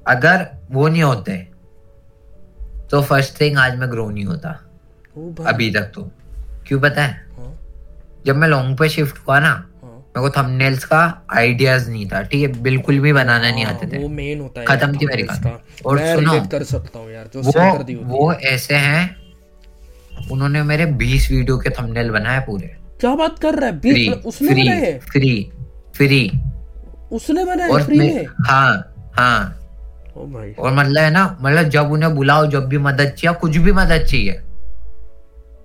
[0.07, 1.37] अगर वो नहीं होते
[2.91, 4.49] तो फ़र्स्ट थिंग आज मैं ग्रो नहीं होता
[5.47, 6.09] अभी तक तो।
[6.67, 7.13] क्यों पता है?
[7.37, 7.53] हाँ?
[8.25, 9.53] जब मैं लॉन्ग पे शिफ्ट हुआ ना
[10.15, 10.99] मेरे को थंबनेल्स का
[11.33, 12.61] आइडियाज़ नहीं था ठीक है?
[12.61, 15.99] बिल्कुल भी बनाना नहीं आते थे। वो मेन होता है खत्म थी मेरी बात और
[15.99, 19.03] सुनो कर सकता हूँ यार जो वो दी वो ऐसे हैं
[20.31, 22.67] उन्होंने मेरे 20 वीडियो के थंबनेल बनाए पूरे।
[23.01, 23.79] क्या बात कर रहा है?
[23.79, 25.51] फ्री उसने फ्री बनाए फ्री
[25.95, 26.31] फ्री
[27.11, 28.93] उसने बनाए फ्री में हाँ?
[29.15, 29.57] हाँ
[30.17, 33.57] ओ भाई और मतलब है ना मतलब जब उन्हें बुलाओ जब भी मदद चाहिए कुछ
[33.57, 34.39] भी मदद चाहिए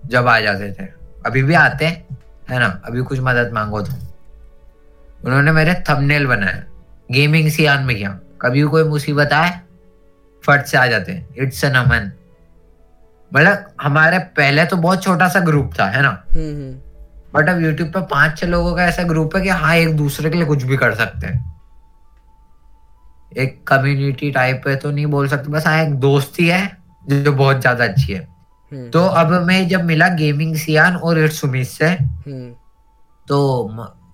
[0.07, 0.85] जब आ जाते थे।
[1.27, 2.19] अभी भी आते हैं
[2.51, 2.67] है ना?
[2.85, 3.93] अभी कुछ मदद मांगो तो
[5.27, 6.63] उन्होंने मेरे थंबनेल बनाए।
[7.13, 9.51] गेमिंग सियान में किया। कभी कोई मुसीबत आए
[10.45, 12.11] फट से आ जाते हैं। इट्स एन अमन
[13.33, 16.11] मतलब हमारे पहले तो बहुत छोटा सा ग्रुप था है ना?
[16.11, 16.55] But hmm,
[17.35, 20.31] hmm. अब यूट्यूब पे पाँच छह लोगों का ऐसा ग्रुप है कि हाँ एक दूसरे
[20.31, 21.55] के लिए कुछ भी कर सकते हैं।
[23.37, 26.61] एक कम्युनिटी टाइप है तो नहीं बोल सकते। बस हाँ एक दोस्ती है
[27.03, 28.21] जो बहुत ज़्यादा अच्छी है।
[28.73, 31.95] हम्म। तो अब मैं जब मिला गेमिंग सियान और इट्स सुमित से
[33.27, 33.69] तो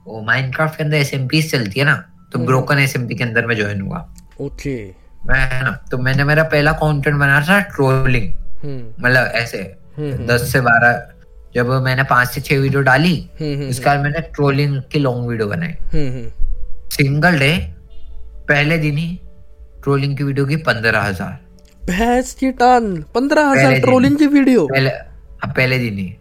[0.06, 1.94] वो माइनक्राफ्ट के अंदर एसएमपी चलती है ना
[2.32, 3.98] तो ब्रोकन एसएमपी के अंदर मैं ज्वाइन हुआ।
[4.40, 4.74] ओके
[5.26, 8.28] मैं ना तो मैंने मेरा पहला कंटेंट बनाया था ट्रोलिंग
[8.62, 11.02] हम्म। मतलब ऐसे हम्म, हम्म, दस से बारह
[11.54, 16.30] जब मैंने पाँच से छह वीडियो डाली इसके बाद मैंने ट्रोलिंग की लॉन्ग वीडियो बनाई
[16.92, 17.56] सिंगल डे
[18.48, 19.18] पहले दिन ही
[19.82, 21.38] ट्रोलिंग की वीडियो की पंद्रह हज़ार।
[21.82, 26.14] भैंस की टान पंद्रह हज़ार ट्रोलिंग की वीडियो पहले हाँ पहले दिन ही।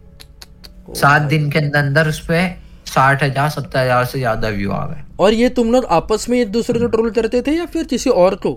[0.96, 2.54] सात दिन के अंदर अंदर उस पर
[2.86, 6.38] साठ हज़ार सत्तर हज़ार से ज़्यादा व्यू आ गए। और ये तुम लोग आपस में
[6.40, 8.52] एक दूसरे को ट्रोल करते थे या फिर किसी और को?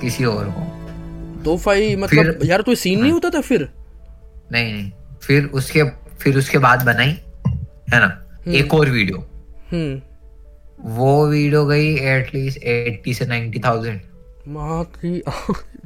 [0.00, 3.68] किसी और को। तो भाई मतलब यार कोई सीन नहीं होता था फिर?
[4.52, 4.90] नहीं नहीं।
[5.22, 5.82] फिर उसके
[6.20, 7.08] फिर उसके बाद बनाई
[7.92, 8.06] है ना?
[8.46, 9.18] हम्म। एक और वीडियो
[9.72, 10.00] हम्म।
[10.90, 14.00] वो वीडियो गई एटलीस्ट एट्टी से नाइन्टी थाउज़ेंड
[14.48, 15.22] माँ की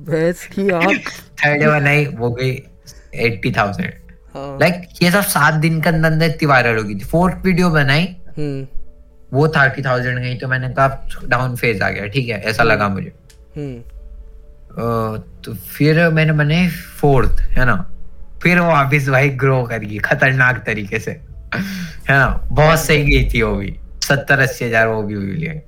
[0.00, 2.50] भैंस की आँख। थर्ड बनाई वो गई
[3.16, 3.92] एट्टी थाउज़ेंड
[4.61, 8.05] लाइक ये सब सात दिन के अंदर अंदर इतनी वायरल होगी थी। फोर्थ वीडियो बनाई
[8.38, 8.66] हम्म।
[9.33, 12.88] वो थर्टी थाउज़ेंड गई तो मैंने कहा डाउन फ़ेज़ आ गया ठीक है ऐसा लगा
[12.88, 13.12] मुझे।
[15.44, 16.68] तो फिर मैंने बने
[17.01, 17.77] फोर्थ है ना?
[18.42, 22.27] फिर वो वापिस भाई ग्रो करी खतरनाक तरीके से। है ना?
[22.53, 25.62] बहुत सही गई थी वो भी। सत्तर अस्सी हज़ार वो भी हुई लिए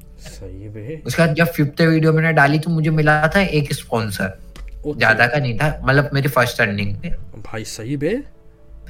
[1.07, 4.39] उसके बाद जब फिफ्थ वीडियो मैंने डाली तो मुझे मिला था एक स्पॉन्सर
[4.87, 7.11] ज़्यादा का नहीं था मतलब मेरी फ़र्स्ट अर्निंग थे
[7.43, 8.15] भाई सही बे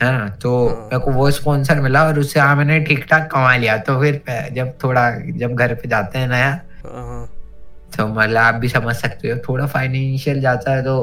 [0.02, 3.28] है ना तो हाँ। मेरे को वो स्पॉन्सर मिला और उससे हाँ मैंने ठीक ठाक
[3.32, 6.50] कमा लिया तो फिर जब थोड़ा जब घर पे जाते हैं नया
[6.84, 7.28] हाँ, हाँ।
[7.96, 10.96] तो मतलब आप भी समझ सकते हो थोड़ा फाइनेंशियल जाता है तो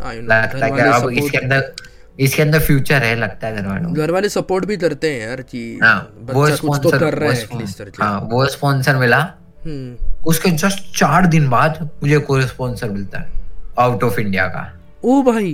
[0.00, 1.72] लगता है अब इसके अंदर
[2.18, 5.42] इसके अंदर फ्यूचर है लगता है घर वालों घर वाले सपोर्ट भी करते हैं यार
[5.42, 9.18] कि हाँ, वो स्पॉन्सर तो कर रहा है हाँ, वो स्पॉन्सर मिला
[9.64, 13.30] हम्म। उसके जस्ट चार दिन बाद मुझे कोई स्पॉन्सर मिलता है
[13.78, 14.70] आउट ऑफ़ इंडिया का
[15.04, 15.52] ओ भाई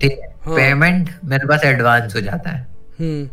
[0.00, 0.35] ठीक है हाँ.
[0.48, 2.66] पेमेंट मेरे पास एडवांस हो जाता है।
[3.00, 3.28] हम्म।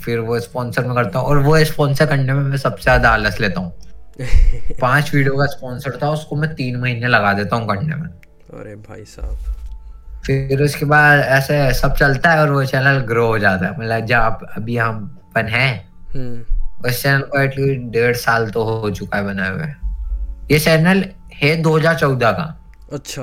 [0.00, 3.40] फिर वो स्पॉन्सर में करता हूँ और वो स्पॉन्सर करने में मैं सबसे ज़्यादा आलस
[3.40, 3.72] लेता हूँ।
[4.80, 8.08] पाँच वीडियो का स्पॉन्सर था उसको मैं तीन महीने लगा देता हूँ करने में।
[8.60, 9.36] अरे भाई साहब।
[10.26, 14.06] फिर उसके बाद ऐसे सब चलता है और वो चैनल ग्रो हो जाता है। मतलब
[14.06, 19.18] जब अभी हम बन है हम्म। उस चैनल को एटलीस्ट डेढ़ साल तो हो चुका
[19.18, 19.66] है बनाए हुए।
[20.50, 22.60] ये चैनल है 2014 का।
[22.92, 23.22] अच्छा।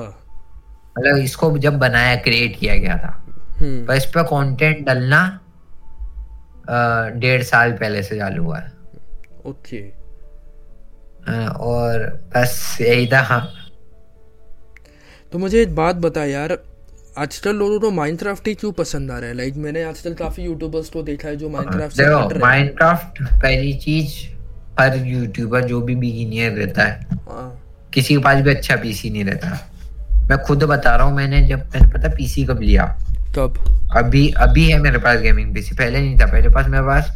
[0.98, 3.18] मतलब इसको जब बनाया क्रिएट किया गया था।
[3.60, 5.20] हम्म। पर इस पर कंटेंट डालना
[7.18, 8.72] डेढ़ साल पहले से चालू हुआ। है
[9.46, 9.80] ओके
[11.64, 13.48] और बस यही था हाँ।
[15.32, 16.58] तो मुझे एक बात बता यार
[17.18, 19.34] आजकल लोगों को माइनक्राफ्ट ही क्यों पसंद आ रहा है?
[19.36, 24.14] लाइक मैंने आजकल काफ़ी यूट्यूबर्स को देखा है जो माइनक्राफ्ट से माइनक्राफ्ट पहली चीज़
[24.80, 27.48] हर यूट्यूबर जो भी बिगिनियर रहता है हाँ।
[27.94, 29.71] किसी के पास भी अच्छा पीसी नहीं रहता।
[30.28, 32.84] मैं खुद बता रहा हूँ मैंने जब मैंने पता पीसी कब लिया?
[33.38, 33.54] कब?
[33.96, 37.10] अभी अभी है मेरे पास गेमिंग पीसी पहले नहीं था पहले पास मेरे पास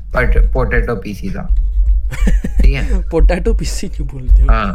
[0.52, 1.42] पोटेटो पीसी था।
[2.60, 3.08] ठीक है?
[3.10, 4.48] पोटैटो पीसी क्यों बोलते हो?
[4.52, 4.72] हाँ।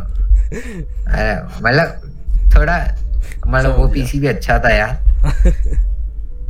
[1.64, 2.02] मतलब
[2.56, 2.78] थोड़ा
[3.48, 5.00] मतलब वो पीसी भी अच्छा था यार।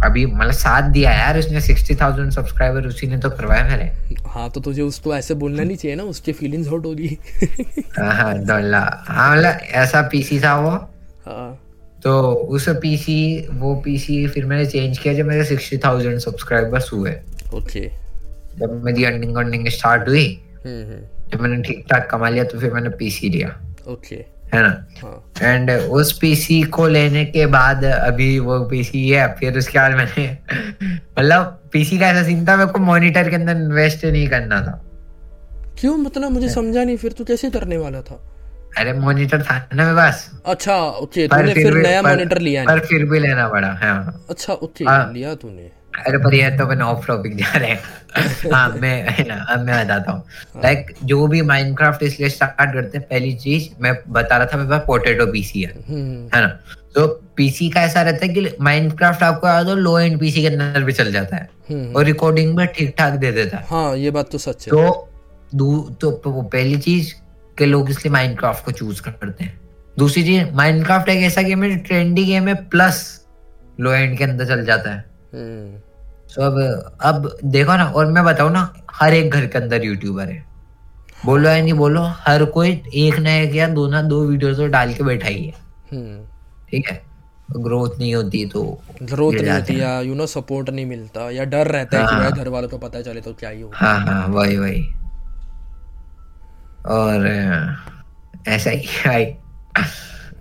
[0.06, 3.92] अभी मतलब साथ दिया यार उसने सिक्सटी थाउज़ेंड सब्सक्राइबर उसी ने तो करवाया मेरे।
[4.28, 7.18] हाँ तो तुझे उसको ऐसे बोलना नहीं चाहिए ना उसकी फीलिंग्स हर्ट हो रही
[8.00, 8.34] हाँ हाँ
[9.08, 11.61] हाँ मतलब ऐसा पीसी था वो। हाँ।
[12.04, 17.12] तो उस पीसी वो पीसी फिर मैंने चेंज किया जब मेरे सिक्सटी थाउज़ेंड सब्सक्राइबर्स हुए।
[17.54, 17.88] ओके
[18.60, 20.26] जब मेरी अर्निंग अर्निंग स्टार्ट हुई
[20.66, 23.50] हम्म, हम्म। जब मैंने ठीक ठाक कमा लिया तो फिर मैंने पीसी लिया।
[23.88, 24.16] ओके
[24.54, 24.72] है ना?
[25.42, 25.80] एंड हाँ.
[25.80, 30.26] उस पीसी को लेने के बाद अभी वो पीसी है फिर उसके बाद मैंने
[31.20, 34.82] मतलब पीसी का ऐसा सीन था मेरे को मॉनिटर के अंदर इन्वेस्ट नहीं करना था।
[35.80, 35.98] क्यों?
[35.98, 38.20] मतलब मुझे समझा नहीं फिर तू कैसे करने वाला था?
[38.78, 40.30] अरे मॉनिटर था। ना मेरे पास?
[40.46, 44.54] अच्छा ओके तूने फिर, फिर नया मॉनिटर लिया पर फिर भी लेना पड़ा हाँ। अच्छा
[44.54, 45.70] ओके हाँ, लिया तूने।
[46.08, 49.60] अरे पर ये तो अपन ऑफ़ टॉपिक जा रहे हैं हाँ मैं है ना अब
[49.60, 50.24] मैं बताता हूँ।
[50.64, 54.70] लाइक जो भी माइनक्राफ्ट इसलिए स्टार्ट करते हैं पहली चीज़ मैं बता रहा था मेरे
[54.70, 56.48] पास पोटेटो पीसी है। हम्म। है ना?
[56.96, 57.08] तो
[57.38, 60.84] पीसी का ऐसा रहता है कि माइनक्राफ्ट आपको याद हो लो एंड पीसी के अंदर
[60.84, 64.12] भी चल जाता है। हम्म। और रिकॉर्डिंग में ठीक ठाक दे देता है। हाँ ये
[64.12, 67.14] बात तो सच है। तो तो पहली चीज़
[67.58, 69.60] के लोग इसलिए माइनक्राफ्ट को चूज़ करते हैं।
[70.00, 73.00] दूसरी चीज़ माइनक्राफ्ट एक ऐसा गेम है ट्रेंडी गेम है प्लस
[73.80, 75.04] लो एंड के अंदर चल जाता है।
[76.28, 80.30] सो अब अब देखो ना और मैं बताऊँ ना हर एक घर के अंदर यूट्यूबर
[80.30, 80.44] है।
[81.26, 84.68] बोलो या नहीं बोलो हर कोई एक ना एक या दो ना दो वीडियो तो
[84.68, 85.54] डाल के बैठा ही है।
[85.92, 86.20] हम्म।
[86.72, 87.02] ठीक है?
[87.52, 88.62] ग्रोथ नहीं होती तो
[89.04, 92.32] ग्रोथ नहीं होती या यू नो सपोर्ट नहीं मिलता या डर रहता है कि हाँ।
[92.32, 94.82] घर वालों को पता चले तो क्या ही होगा। हाँ हाँ वही वही।
[96.86, 97.28] और
[98.48, 99.20] ऐसा ही है।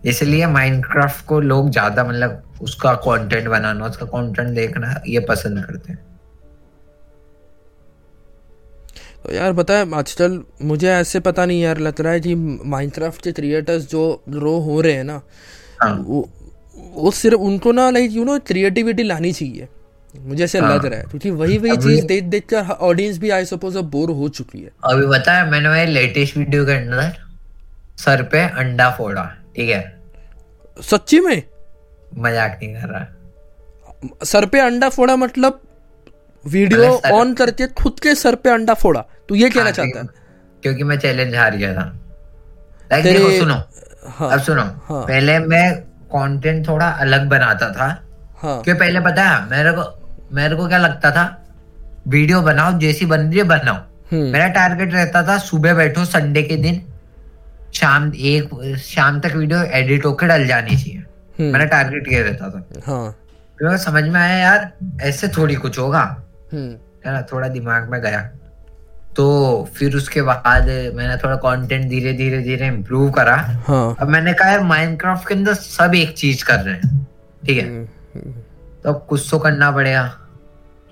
[0.05, 5.93] इसलिए माइनक्राफ्ट को लोग ज़्यादा मतलब उसका कंटेंट बनाना उसका कंटेंट देखना ये पसंद करते
[5.93, 5.99] हैं।
[9.25, 13.23] तो यार पता है आजकल मुझे ऐसे पता नहीं यार लग रहा है कि माइनक्राफ्ट
[13.23, 15.21] के क्रिएटर्स जो ग्रो हो रहे हैं ना
[15.83, 16.29] हाँ। वो
[16.95, 19.69] वो सिर्फ़ उनको ना लाइक यू नो क्रिएटिविटी लानी चाहिए।
[20.17, 23.45] मुझे ऐसे लग रहा है क्योंकि वही वही चीज़ देख देख कर ऑडियंस भी आई
[23.45, 27.17] सपोज़ अब बोर हो चुकी है। अभी बता है मैंने मेरे लेटेस्ट वीडियो के अंदर
[27.99, 30.01] सर पे अंडा फोड़ा ठीक है?
[30.83, 31.43] सच्ची में?
[32.19, 33.07] मज़ाक नहीं कर रहा।
[34.25, 35.61] सर पे अंडा फोड़ा मतलब
[36.47, 40.07] वीडियो ऑन करके खुद के सर पे अंडा फोड़ा। तू ये कहना हाँ, चाहता है।
[40.63, 41.97] क्योंकि- मैं चैलेंज हार गया था।
[42.93, 43.55] लाइक देखो सुनो।
[44.07, 48.03] हाँ। अब सुनो। हाँ। पहले मैं कंटेंट थोड़ा अलग बनाता था।
[48.37, 50.00] हाँ। क्योंकि पहले पता है मेरे को
[50.33, 51.47] मेरे को क्या लगता था?
[52.09, 53.75] वीडियो बनाओ जैसी बन रही है बनाओ।
[54.13, 56.83] हम्म। मेरा टारगेट रहता था सुबह बैठो संडे के दिन
[57.75, 60.99] शाम एक शाम तक वीडियो एडिट होकर डल जानी चाहिए।
[61.39, 63.17] हम्म, मेरा टारगेट ये रहता था। हाँ।
[63.63, 66.71] को समझ में आया यार ऐसे थोड़ी कुछ होगा। हम्म।
[67.07, 68.31] है ना थोड़ा दिमाग में गया।
[69.17, 70.65] तो फिर उसके बाद
[70.95, 73.37] मैंने थोड़ा कंटेंट धीरे धीरे धीरे इम्प्रूव करा।
[73.69, 77.09] हाँ। अब मैंने कहा यार माइनक्राफ्ट के अंदर सब एक चीज़ कर रहे हैं।
[77.47, 77.85] ठीक है?
[78.83, 80.19] तो अब कुछ तो करना पड़ेगा।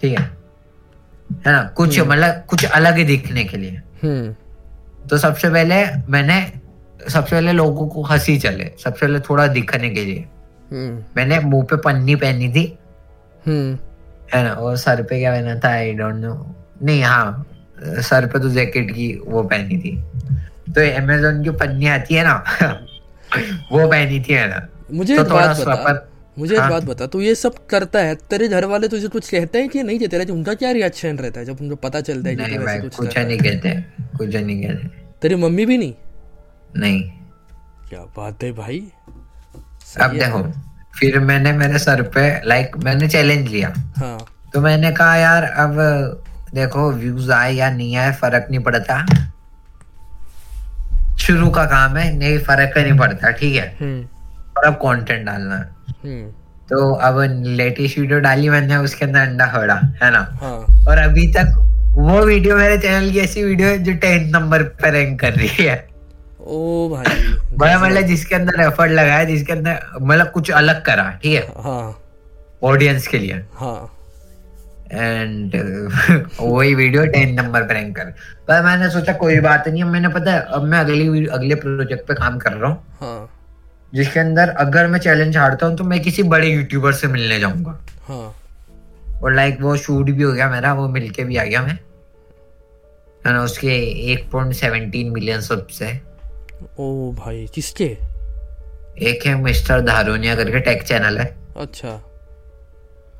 [0.02, 0.24] ठीक है?
[1.46, 1.62] है ना?
[1.62, 4.34] कुछ मतलब कुछ अलग ही दिखने के लिए। हम्म।
[5.08, 6.52] तो सबसे पहले मैंने
[7.08, 10.28] सबसे पहले लोगों को हँसी चले। सबसे पहले थोड़ा दिखने के लिए।
[10.72, 12.78] हम्म। मैंने मुँह पे पन्नी पहनी थी।
[13.46, 13.78] हम्म।
[14.34, 14.52] है ना?
[14.52, 15.68] और सर पे क्या पहना था?
[15.68, 17.46] आई डोंट नो नहीं हाँ।
[17.82, 20.02] सर पे तो जैकेट की वो पहनी थी।
[20.68, 22.44] तो अमेजोन की पन्नी आती है ना?
[23.72, 24.68] वो पहनी थी है ना?
[24.92, 26.07] मुझे तो थोड़ा
[26.38, 29.28] मुझे एक हाँ। बात बता तू ये सब करता है तेरे घर वाले तुझे कुछ
[29.30, 29.98] कहते हैं कि नहीं?
[29.98, 33.16] कहते रहते उनका क्या रिएक्शन रहता है जब उनको पता चलता है नहीं भाई कुछ?
[33.18, 33.74] नहीं कहते
[34.18, 34.88] कुछ नहीं कहते।
[35.22, 35.94] तेरी मम्मी भी नहीं?
[36.76, 37.02] नहीं।
[37.88, 38.80] क्या बात है भाई।
[40.00, 40.42] अब देखो
[40.98, 44.18] फिर मैंने मेरे सर पे लाइक मैंने चैलेंज लिया। हाँ।
[44.54, 45.76] तो मैंने कहा यार अब
[46.54, 49.04] देखो व्यूज़ आए या नहीं आए फ़र्क नहीं पड़ता।
[51.18, 53.66] शुरू का काम है नहीं फ़र्क नहीं पड़ता ठीक है?
[53.80, 54.06] हम्म।
[54.58, 55.68] और अब कंटेंट डालना है।
[56.04, 56.30] हम्म।
[56.68, 57.18] तो अब
[57.58, 60.18] लेटेस्ट वीडियो डाली मैंने उसके अंदर अंडा खड़ा है ना?
[60.40, 61.54] हाँ। और अभी तक
[61.96, 65.64] वो वीडियो मेरे चैनल की ऐसी वीडियो है जो टेंथ नंबर पर रैंक कर रही
[65.64, 65.76] है।
[66.40, 67.04] ओ भाई
[67.58, 71.46] बड़ा मतलब जिसके अंदर एफर्ट लगाया जिसके अंदर मतलब कुछ अलग करा ठीक है?
[71.64, 71.98] हाँ।
[72.64, 73.94] ऑडियंस के लिए। हाँ।
[74.92, 75.54] एंड
[76.40, 78.12] वही वीडियो टेन नंबर पर रैंक कर
[78.48, 82.06] पर मैंने सोचा कोई बात नहीं अब मैंने पता है अब मैं अगली अगले प्रोजेक्ट
[82.08, 83.28] पे काम कर रहा हूँ। हाँ।
[83.94, 87.78] जिसके अंदर अगर मैं चैलेंज हारता हूँ तो मैं किसी बड़े यूट्यूबर से मिलने जाऊँगा।
[88.08, 88.34] हाँ।
[89.22, 91.78] और लाइक वो शूट भी हो गया मेरा वो मिलके भी आ गया मैं।
[93.26, 93.76] ना उसके
[94.12, 96.02] एक पॉइंट सेवनटीन मिलियन सब्स है।
[96.78, 97.96] ओ भाई किसके?
[99.02, 101.96] एक है मिस्टर धारोनिया करके टेक चैनल है। अच्छा।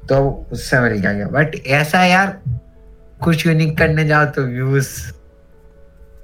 [0.08, 2.40] तो उससे मिल गया। बट ऐसा यार
[3.22, 4.88] कुछ यूनिक करने जाओ तो व्यूज़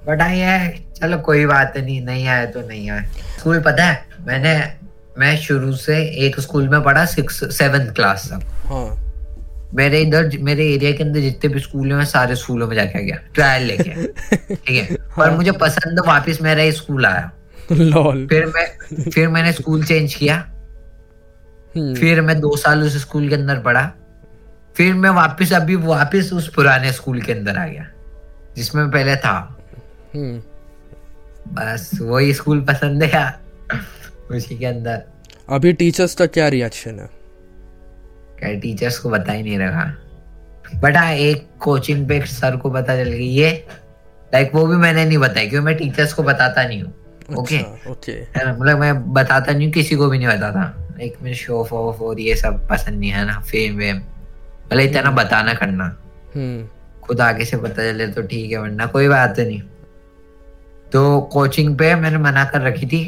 [0.07, 3.05] बट आई है। चलो कोई बात नहीं नहीं आए तो नहीं आए
[3.39, 4.73] स्कूल पता है मैंने
[5.19, 9.01] मैं शुरू से एक स्कूल में पढ़ा सिक्स सेवेंथ क्लास तक। हाँ।
[9.73, 13.03] मेरे इधर मेरे एरिया के अंदर जितने भी स्कूल हैं मैं सारे स्कूलों में जाके
[13.03, 14.07] गया ट्रायल लेके।
[14.55, 14.95] ठीक है?
[15.17, 17.31] पर मुझे पसंद वापस मेरा ही स्कूल आया।
[17.71, 18.77] लॉल। फिर मैं
[19.11, 20.35] फिर मैंने स्कूल चेंज किया।
[21.77, 23.91] हम्म। फिर मैं दो साल उस स्कूल के अंदर पढ़ा।
[24.75, 27.87] फिर मैं वापस अभी वापस उस पुराने स्कूल के अंदर आ गया
[28.55, 29.54] जिसमें पहले था।
[31.53, 33.25] बस वही स्कूल पसंद है।
[34.31, 35.01] उसी के अंदर?
[35.49, 37.09] अभी टीचर्स का क्या रिएक्शन है?
[38.39, 39.83] क्या टीचर्स को बता ही नहीं रहा।
[40.81, 43.51] बट हाँ एक कोचिंग पे सर को पता चल गई ये
[44.33, 46.93] लाइक वो भी मैंने नहीं बताया क्योंकि मैं टीचर्स को बताता नहीं हूँ।
[47.39, 50.63] ओके अच्छा ओके मतलब मैं बताता नहीं किसी को भी नहीं बताता।
[50.97, 53.39] लाइक मुझे शो ऑफ़ और ये सब पसंद नहीं है ना?
[53.39, 55.85] फेम वेम मतलब इतना बताना करना।
[56.35, 56.67] हम्म
[57.03, 59.61] खुद आगे से पता चले तो ठीक है वरना कोई बात नहीं।
[60.93, 63.03] तो कोचिंग पे मैंने मना कर रखी थी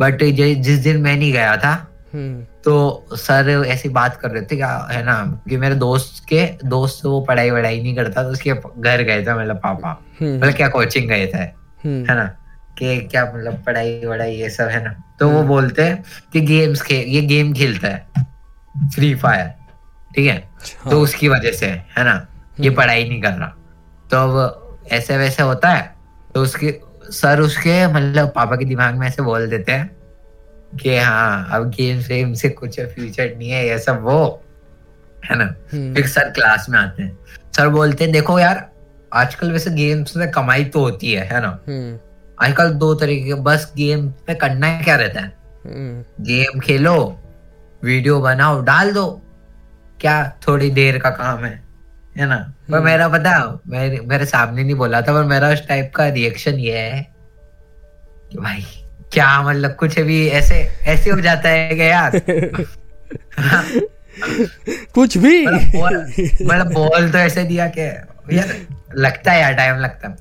[0.00, 1.72] बट जिस दिन मैं नहीं गया था
[2.14, 5.14] हम्म। तो सर ऐसी बात कर रहे थे क्या है ना
[5.48, 9.34] कि मेरे दोस्त के दोस्त वो पढ़ाई वढ़ाई नहीं करता तो उसके घर गए थे
[9.34, 11.42] मतलब पापा। मतलब क्या कोचिंग गए थे?
[11.84, 12.24] हम्म। है ना
[12.78, 16.02] कि क्या मतलब पढ़ाई वढ़ाई ये सब है ना। तो वो बोलते हैं
[16.32, 18.26] कि गेम्स खे ये गेम खेलता है
[18.94, 19.46] फ्री फायर
[20.14, 20.36] ठीक है?
[20.36, 22.26] हाँ। तो उसकी वजह से है ना
[22.60, 23.54] ये पढ़ाई नहीं कर रहा।
[24.10, 25.94] तो अब ऐसे वैसे होता है
[26.34, 26.78] तो उसके
[27.12, 29.90] सर उसके मतलब पापा के दिमाग में ऐसे बोल देते हैं
[30.82, 34.42] कि हाँ अब गेम वेम से कुछ फ्यूचर नहीं है ये सब वो
[35.24, 35.44] है ना?
[35.72, 37.18] हम्म। फिर सर क्लास में आते हैं।
[37.56, 38.70] सर बोलते हैं देखो यार
[39.12, 41.58] आजकल वैसे गेम्स में कमाई तो होती है है ना?
[41.68, 41.98] हम्म।
[42.44, 45.32] आजकल दो तरीके के बस गेम में करना क्या रहता है?
[45.66, 47.20] हम्म। गेम खेलो
[47.84, 49.22] वीडियो बनाओ डाल दो।
[50.00, 51.69] क्या थोड़ी देर का काम है?
[52.20, 52.54] है ना?
[52.70, 56.54] पर मेरा पता मेरे मेरे सामने नहीं बोला था पर मेरा उस टाइप का रिएक्शन
[56.54, 57.14] ये है
[58.32, 58.66] कि भाई
[59.12, 62.12] क्या मतलब कुछ भी ऐसे ऐसे हो जाता है कि यार?
[64.94, 67.80] कुछ भी। मतलब बोल बोल तो ऐसे दिया कि
[68.36, 70.16] यार लगता है यार टाइम लगता है।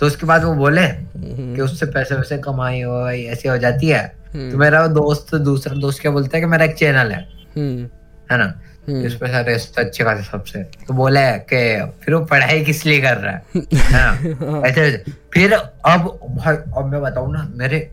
[0.00, 4.08] तो उसके बाद वो बोले कि उससे पैसे वैसे कमाई हो ऐसे हो जाती है।
[4.36, 7.88] तो मेरा वो दोस्त दूसरा दोस्त क्या बोलता है कि मेरा एक चैनल है। हम्म।
[8.32, 8.60] है ना?
[8.88, 13.00] इस पे सारे अच्छे खासे सबसे तो बोला है कि फिर वो पढ़ाई किस लिए
[13.00, 13.42] कर रहा है?
[13.56, 17.90] है। ना ऐसे। फिर अब भाई अब मैं बताऊँ ना मेरे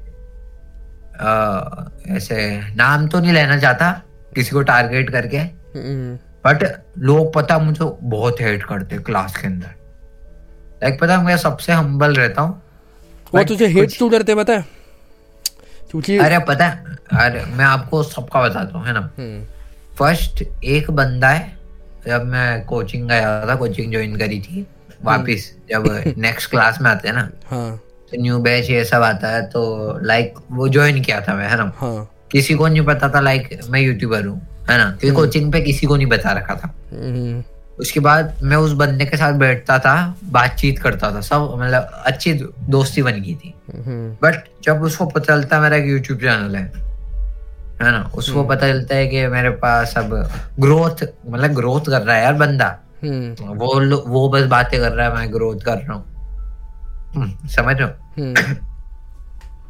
[1.21, 4.01] आ, ऐसे नाम तो नहीं लेना चाहता
[4.35, 9.67] किसी को टारगेट करके। हम्म। बट लोग पता मुझे बहुत हेट करते क्लास के अंदर।
[10.83, 12.61] लाइक पता मैं सबसे हम्बल रहता हूँ।
[13.33, 14.65] वो तुझे हेट क्यों करते पता है?
[15.91, 19.09] क्योंकि अरे पता है अरे मैं आपको सबका बताता हूँ है ना?
[19.19, 19.56] हम्म।
[19.99, 21.57] फ़र्स्ट एक बंदा है
[22.07, 24.65] जब मैं कोचिंग गया था कोचिंग ज्वाइन करी थी
[25.03, 27.77] वापिस जब नेक्स्ट क्लास में आते हैं ना हाँ।
[28.11, 29.63] तो न्यू बैच ये सब आता है तो
[30.03, 31.71] लाइक वो ज्वाइन किया था मैं है ना?
[31.77, 34.89] हाँ। किसी को नहीं पता था लाइक मैं यूट्यूबर हूँ है ना?
[35.01, 37.43] क्योंकि कोचिंग पे किसी को नहीं बता रखा था। हम्म।
[37.79, 39.95] उसके बाद मैं उस बंदे के साथ बैठता था
[40.31, 42.33] बातचीत करता था सब मतलब अच्छी
[42.69, 46.71] दोस्ती बन गई थी। हम्म। बट जब उसको पता चलता मेरा एक यूट्यूब चैनल है
[47.81, 48.11] है ना?
[48.15, 50.13] उसको पता चलता है कि मेरे पास अब
[50.59, 52.67] ग्रोथ मतलब ग्रोथ कर रहा है यार बंदा।
[53.03, 56.05] हम्म। वो वो बस बातें कर रहा है मैं ग्रोथ कर रहा हूँ।
[57.15, 58.53] हम्म, समझ रहे हम्म।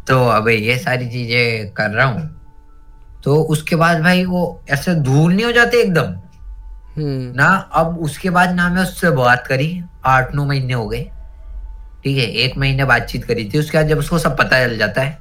[0.07, 2.29] तो अब ये सारी चीज़ें कर रहा हूँ।
[3.23, 6.13] तो उसके बाद भाई वो ऐसे दूर नहीं हो जाते एकदम।
[6.97, 11.03] हम्म। ना अब उसके बाद ना मैं उससे बात करी। आठ नौ महीने हो गए।
[12.03, 15.01] ठीक है एक महीने बातचीत करी थी। उसके बाद जब उसको सब पता चल जाता
[15.01, 15.17] है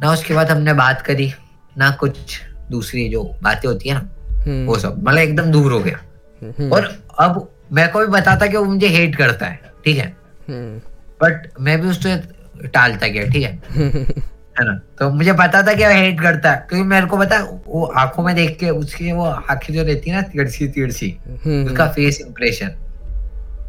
[0.00, 1.32] ना उसके बाद हमने बात करी।
[1.78, 4.08] ना कुछ दूसरी जो बातें होती है ना
[4.46, 6.00] हम्म। वो सब। मतलब एकदम दूर हो गया।
[6.42, 10.16] हम्म। और अब मैं को भी बताता कि वो मुझे हेट करता है ठीक है?
[10.48, 10.78] हम्म।
[11.22, 12.16] बट मैं भी उससे
[12.64, 13.62] टालता गया ठीक है?
[14.58, 14.80] है ना?
[14.98, 18.22] तो मुझे पता था कि वो हेट करता है। क्योंकि मेरे को पता वो आँखों
[18.22, 22.20] में देख के उसकी वो आँखें जो रहती है ना तिरछी तिरछी हम्म। उसका फेस
[22.20, 22.70] इंप्रेशन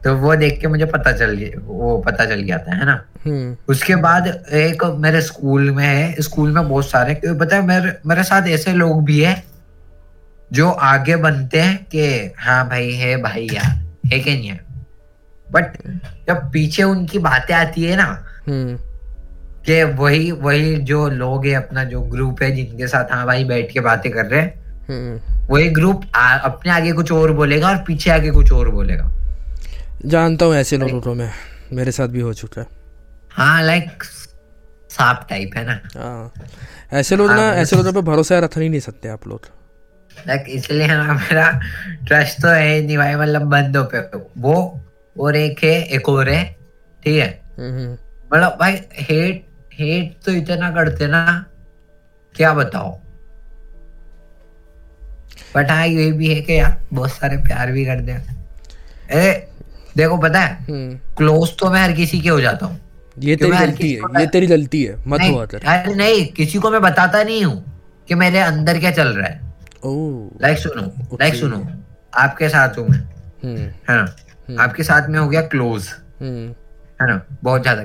[0.03, 3.01] तो वो देख के मुझे पता चल गया वो पता चल गया था है ना?
[3.25, 7.93] हम्म। उसके बाद एक मेरे स्कूल में है स्कूल में बहुत सारे पता है मेरे
[8.05, 9.43] मेरे साथ ऐसे लोग भी है
[10.51, 13.75] जो आगे बनते हैं कि हाँ भाई है भाई यार
[14.13, 14.59] है कि नहीं है?
[15.51, 15.77] बट
[16.27, 18.07] जब पीछे उनकी बातें आती है ना
[18.47, 18.77] हम्म।
[19.65, 23.71] कि वही वही जो लोग है अपना जो ग्रुप है जिनके साथ हाँ भाई बैठ
[23.71, 24.53] के बातें कर रहे हैं
[24.89, 29.12] हम्म। वही ग्रुप आ, अपने आगे कुछ और बोलेगा और पीछे आगे कुछ और बोलेगा।
[30.05, 31.31] जानता हूँ ऐसे लोगों को मैं।
[31.73, 32.67] मेरे साथ भी हो चुका है।
[33.31, 34.03] हाँ लाइक
[34.89, 36.33] सांप टाइप है ना। हाँ।
[36.93, 39.41] ऐसे लोग ना हाँ, ऐसे लोगों पे भरोसा रख नहीं सकते आप लोग।
[40.27, 41.49] लाइक इसलिए मेरा
[42.07, 43.99] ट्रस्ट तो है नहीं भाई मतलब बंदों पे।
[44.38, 44.81] वो
[45.19, 46.43] और एक है एक और है
[47.03, 47.29] ठीक है?
[47.57, 47.93] हम्म
[48.33, 51.45] मतलब भाई हेट हेट तो इतना करते ना
[52.35, 52.99] क्या बताओ
[55.55, 58.17] बट हाँ ये भी है कि यार बहुत सारे प्यार भी कर दे
[59.12, 59.47] ए
[59.97, 60.54] देखो पता है?
[60.65, 62.80] हम्म। क्लोज तो मैं हर किसी के हो जाता हूँ।
[63.17, 66.71] ये तेरी गलती है ये तेरी गलती है मत हुआ कर। अरे नहीं किसी को
[66.71, 67.63] मैं बताता नहीं हूँ
[68.10, 69.47] कि मेरे अंदर क्या चल रहा है।
[70.41, 71.65] लाइक सुनो लाइक सुनो
[72.17, 72.99] आपके साथ हूँ मैं।
[73.43, 74.63] हम्म। है ना?
[74.63, 75.88] आपके साथ में हो गया क्लोज
[76.21, 76.47] हम्म।
[77.02, 77.21] है ना?
[77.43, 77.84] बहुत ज़्यादा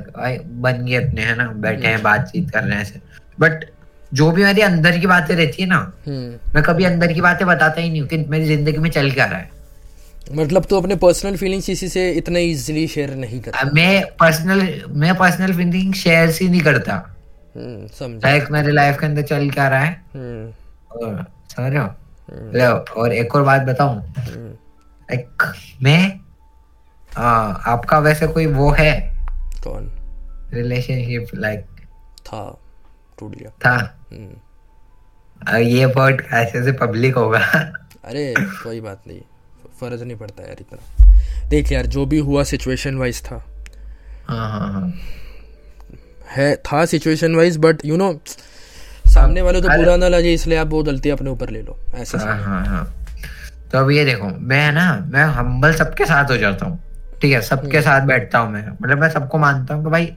[0.62, 1.46] बन गए अपने है ना?
[1.58, 3.00] बैठे हैं बातचीत कर रहे हैं ऐसे।
[3.40, 3.64] बट
[4.12, 7.46] जो भी मेरी अंदर की बातें रहती है ना हम्म। मैं कभी अंदर की बातें
[7.46, 9.50] बताता ही नहीं हूँ कि मेरी ज़िंदगी में चल क्या रहा है।
[10.32, 15.14] मतलब तू अपने पर्सनल फीलिंग्स किसी से इतना इजीली शेयर नहीं करता। मैं पर्सनल मैं
[15.16, 16.94] पर्सनल फीलिंग शेयर ही नहीं करता।
[17.56, 20.02] हम्म समझा। लाइक मेरे लाइफ के अंदर चल क्या रहा है?
[20.14, 20.52] हम्म।
[20.96, 21.26] और
[21.56, 21.88] समझ रहे हो?
[22.30, 24.50] लो और एक और बात बताऊँ। हम्म।
[25.10, 26.20] लाइक मैं
[27.16, 29.14] आ, आपका वैसे कोई वो है?
[29.64, 29.90] कौन?
[30.54, 31.60] रिलेशनशिप लाइक
[32.20, 32.60] था
[33.20, 33.98] टूट गया। था?
[34.12, 37.38] हम्म। ये वर्ड ऐसे से पब्लिक होगा।
[38.04, 39.20] अरे कोई बात नहीं।
[39.80, 43.36] फ़र्ज़ नहीं पड़ता यार इतना। देख यार जो भी हुआ सिचुएशन वाइज था।
[44.28, 44.92] हाँ हाँ हाँ।
[46.30, 48.12] है था situation wise but you know
[49.06, 52.18] सामने वाले तो बुरा ना लगे इसलिए आप वो गलती अपने ऊपर ले लो। ऐसा
[52.18, 52.84] हाँ हाँ
[53.72, 56.78] तो अब ये देखो मैं ना मैं हम्बल सबके साथ हो जाता हूँ।
[57.22, 60.12] ठीक है सबके हम्म। साथ बैठता हूँ मैं। मतलब मैं सबको मानता हूँ कि भाई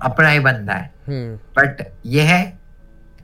[0.00, 2.40] अपना ही बंदा है। हम्म। बट ये है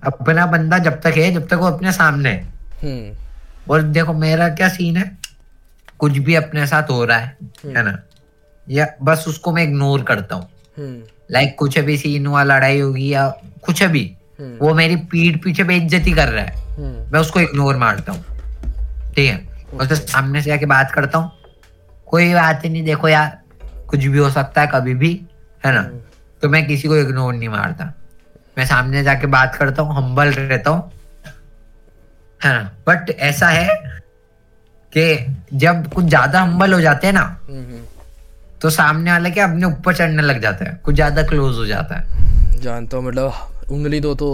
[0.02, 2.42] अपना बंदा जब तक है जब तक वो अपने सामने है।
[2.82, 5.10] हम्म। और देखो मेरा क्या सीन है?
[6.02, 7.36] कुछ भी अपने साथ हो रहा है
[7.66, 7.98] है ना?
[8.68, 10.48] या बस उसको मैं इग्नोर करता हूँ।
[10.78, 13.28] हम्म। लाइक कुछ भी सीन हुआ लड़ाई होगी या
[13.64, 17.76] कुछ भी हम्म। वो मेरी पीठ पीछे बेइज्जती कर रहा है। हम्म। मैं उसको इग्नोर
[17.76, 18.24] मारता हूँ।
[19.14, 19.38] ठीक है?
[19.80, 21.30] उसके सामने से जाके बात करता हूँ।
[22.06, 23.38] कोई बात ही नहीं देखो यार
[23.88, 25.14] कुछ भी हो सकता है कभी भी
[25.66, 25.82] है ना?
[26.42, 27.92] तो मैं किसी को इग्नोर नहीं मारता।
[28.58, 30.92] मैं सामने जाके बात करता हूँ हम्बल रहता हूँ
[32.44, 32.70] है ना?
[32.88, 33.68] बट ऐसा है
[34.92, 35.04] कि
[35.54, 37.24] जब कुछ ज़्यादा हम्बल हो जाते हैं ना
[38.60, 41.98] तो सामने वाला क्या अपने ऊपर चढ़ने लग जाता है कुछ ज़्यादा क्लोज हो जाता
[41.98, 44.28] है। जानता हूँ मतलब उंगली दो तो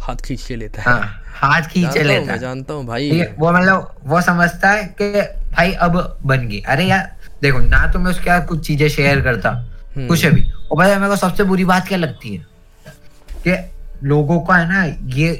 [0.00, 3.52] हाथ खींच के लेता है। हाँ हाथ खींचे हूँ लेता है। जानता हूँ भाई। वो
[3.52, 5.10] मतलब वो समझता है कि
[5.52, 7.10] भाई अब बन गई। अरे यार
[7.42, 10.96] देखो ना तो मैं उसके साथ कुछ चीज़ें शेयर करता हम्म। कुछ भी। और है
[10.96, 12.46] मेरे को सबसे बुरी बात क्या लगती है?
[13.46, 13.56] कि
[14.04, 14.84] लोगों को है ना
[15.16, 15.30] ये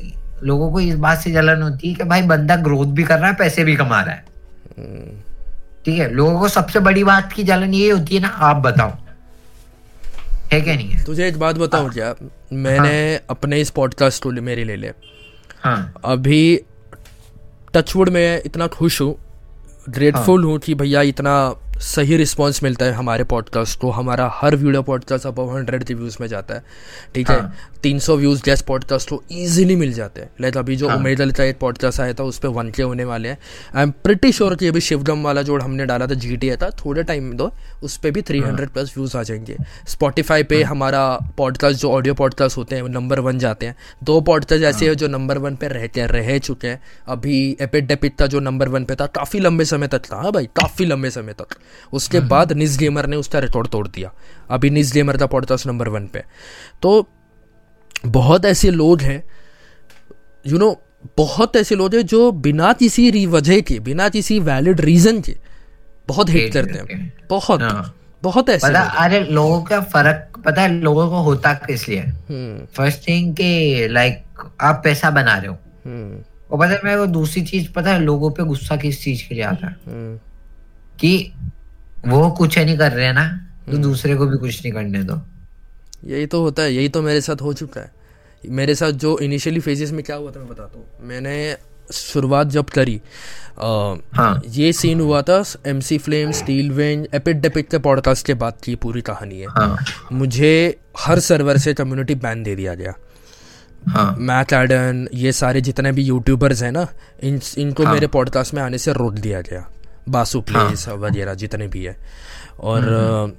[0.42, 3.28] लोगों को इस बात से जलन होती है कि भाई बंदा ग्रोथ भी कर रहा
[3.28, 4.24] है पैसे भी कमा रहा है।
[5.84, 8.92] ठीक है लोगों को सबसे बड़ी बात की जलन ये होती है ना आप बताओ।
[10.52, 11.04] है क्या नहीं है?
[11.04, 12.14] तुझे एक बात बताऊँ क्या?
[12.52, 14.92] मैंने हाँ। अपने इस पॉडकास्ट को मेरे ले ले।
[15.60, 16.60] हाँ। अभी
[17.74, 19.16] टचवुड में इतना खुश हूँ
[19.88, 24.82] ग्रेटफुल हूँ कि भैया इतना सही रिस्पांस मिलता है हमारे पॉडकास्ट को। हमारा हर वीडियो
[24.82, 26.64] पॉडकास्ट अब हंड्रेड रिव्यूज़ में जाता है।
[27.14, 27.40] ठीक है?
[27.40, 30.96] हाँ। तीन सौ व्यूज़ गैस पॉडकास्ट को इजीली मिल जाते हैं। लाइक अभी जो हाँ।
[30.96, 33.38] उमेद अली का एक पॉडकास्ट आया था उस पर वन के होने वाले हैं।
[33.74, 36.70] आई एम प्रिटी श्योर कि अभी शिवगम वाला जो हमने डाला था जी टी था।
[36.70, 37.52] थोड़े टाइम में दो
[37.82, 39.56] उस पर भी थ्री हंड्रेड प्लस व्यूज़ आ जाएँगे।
[39.88, 44.20] स्पॉटीफाई पे हमारा पॉडकास्ट जो ऑडियो पॉडकास्ट होते हैं वो नंबर वन जाते हैं। दो
[44.20, 48.16] पॉडकास्ट ऐसे हैं। जो नंबर वन पे रहते हैं रह चुके हैं। अभी एपिड डेपिड
[48.16, 51.10] का जो नंबर वन पे था। काफ़ी लंबे समय तक था। हाँ भाई काफ़ी लंबे
[51.10, 51.46] समय तक।
[51.92, 54.12] उसके बाद निज गेमर ने उसका रिकॉर्ड तोड़ दिया।
[54.50, 56.22] अभी निज गेमर का पॉडकास्ट नंबर वन पे।
[56.82, 57.08] तो
[58.06, 59.24] बहुत ऐसे लोग हैं
[60.46, 60.82] यू नो
[61.16, 65.38] बहुत ऐसे लोग हैं जो बिना किसी री- वजह के बिना किसी वैलिड रीजन के
[66.08, 70.72] बहुत हेट करते हैं। बहुत हाँ। बहुत ऐसे पता अरे लोगों का फ़र्क पता है
[70.72, 72.00] लोगों को होता किस लिए?
[72.00, 74.24] हम्म। फ़र्स्ट थिंग कि लाइक
[74.60, 78.00] आप पैसा बना रहे हो। हम्म। और पता है मेरे को दूसरी चीज़ पता है
[78.00, 79.76] लोगों पे गुस्सा किस चीज़ के लिए आता है?
[79.86, 80.18] हम्म।
[81.00, 81.32] कि
[82.06, 85.02] वो कुछ नहीं कर रहे हैं ना हम्म। तो दूसरे को भी कुछ नहीं करने
[85.02, 85.20] दो।
[86.04, 87.90] यही तो होता है यही तो मेरे साथ हो चुका है।
[88.50, 91.56] मेरे साथ जो इनिशियली फेजेस में क्या हुआ था मैं बताता हूँ। मैंने
[91.92, 93.00] शुरुआत जब करी
[93.60, 93.66] आ,
[94.14, 98.34] हाँ। ये सीन हुआ था एम सी फ्लेम स्टील वेंज एपिड डेपिड के पॉडकास्ट के
[98.34, 99.78] बाद की पूरी कहानी है। हाँ।
[100.12, 102.94] मुझे हर सर्वर से कम्युनिटी बैन दे दिया गया।
[103.88, 106.86] हाँ। मैथ एडन ये सारे जितने भी यूट्यूबर्स हैं ना
[107.22, 109.66] इन इनको हाँ। मेरे पॉडकास्ट में आने से रोक दिया गया।
[110.08, 111.96] बासु प्लेस हाँ। वगैरह जितने भी है।
[112.60, 113.32] और हम्म,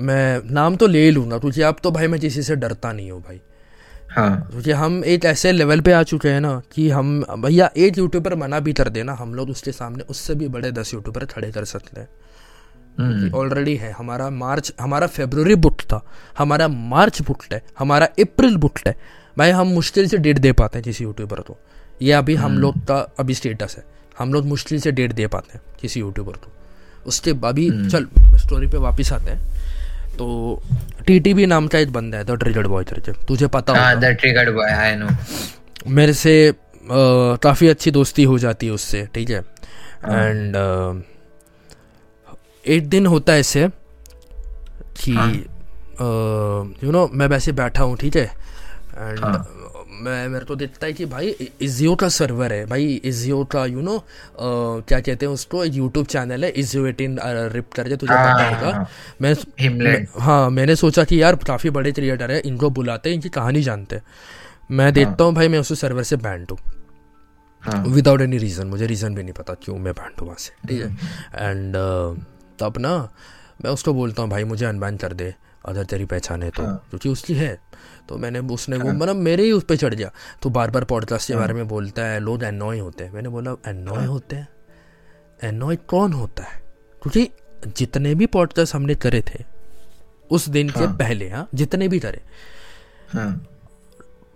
[0.00, 3.20] मैं नाम तो ले लूँगा क्योंकि अब तो भाई मैं किसी से डरता नहीं हूँ
[3.22, 3.40] भाई।
[4.10, 7.98] हाँ। क्योंकि हम एक ऐसे लेवल पे आ चुके हैं ना कि हम भैया एक
[7.98, 11.50] यूट्यूबर मना भी कर देना हम लोग उसके सामने उससे भी बड़े दस यूट्यूबर खड़े
[11.52, 12.08] कर सकते हैं।
[12.98, 16.00] हम्म, ऑलरेडी है हमारा मार्च हमारा फेब्रुवरी बुक था
[16.38, 18.96] हमारा मार्च बुक है हमारा अप्रैल बुक है।
[19.38, 21.56] भाई हम मुश्किल से डेट दे पाते हैं किसी यूट्यूबर को।
[22.02, 23.84] ये अभी हम लोग का अभी स्टेटस है।
[24.18, 26.52] हम लोग मुश्किल से डेट दे पाते हैं किसी यूट्यूबर को।
[27.06, 28.06] उसके अभी चल
[28.38, 30.62] स्टोरी पे वापस आते हैं। तो
[31.06, 33.94] टी टी बी नाम का एक बंदा है द ट्रिगर्ड बॉय करके। तुझे पता हाँ
[33.94, 35.08] होगा। The triggered boy I know
[35.88, 36.52] मेरे से
[36.84, 39.38] काफ़ी अच्छी दोस्ती हो जाती है उससे ठीक है?
[40.04, 40.56] एंड
[42.66, 43.68] एक दिन होता है ऐसे
[45.00, 45.12] कि
[46.84, 48.24] यू नो मैं वैसे बैठा हूँ ठीक है?
[48.24, 49.46] एंड हाँ।
[50.02, 51.28] मेरे को दिखता है कि भाई
[51.60, 53.98] इजियो का सर्वर है। भाई इजियो का यू नो
[54.40, 55.64] क्या कहते हैं उसको?
[55.64, 57.18] यूट्यूब चैनल है इजियो एटीन
[57.54, 58.88] रिप करके तुझे हाँ, पता हाँ, होगा। हाँ।
[59.22, 59.34] मैं
[59.78, 63.62] मैं- हाँ मैंने सोचा कि यार काफ़ी बड़े क्रिएटर है इनको बुलाते हैं इनकी कहानी
[63.62, 64.02] जानते हैं।
[64.70, 66.58] मैं देखता हूँ भाई मैं उस सर्वर से बैंड हूँ
[67.64, 70.52] हाँ। विदाउट एनी रीज़न मुझे रीज़न भी नहीं पता क्यों मैं बैंड हूँ वहाँ से
[70.68, 70.90] ठीक है?
[71.50, 71.76] एंड
[72.60, 72.96] तब ना
[73.64, 75.34] मैं उसको बोलता हूँ भाई मुझे अनबैन कर दे।
[75.68, 77.58] अगर तेरी पहचान है तो हाँ। क्योंकि उसकी है।
[78.08, 80.10] तो मैंने उसने वो मतलब मेरे ही उस पर चढ़ गया।
[80.42, 83.52] तो बार बार पॉडकास्ट के बारे में बोलता है लोग एनॉय होते हैं। मैंने बोला
[83.66, 84.48] एनॉय होते हैं?
[85.44, 86.62] एनॉय कौन होता है?
[87.02, 87.28] क्योंकि
[87.76, 89.44] जितने भी पॉडकास्ट हमने करे थे
[90.30, 92.20] उस दिन के पहले हाँ जितने भी करे।
[93.12, 93.30] हाँ।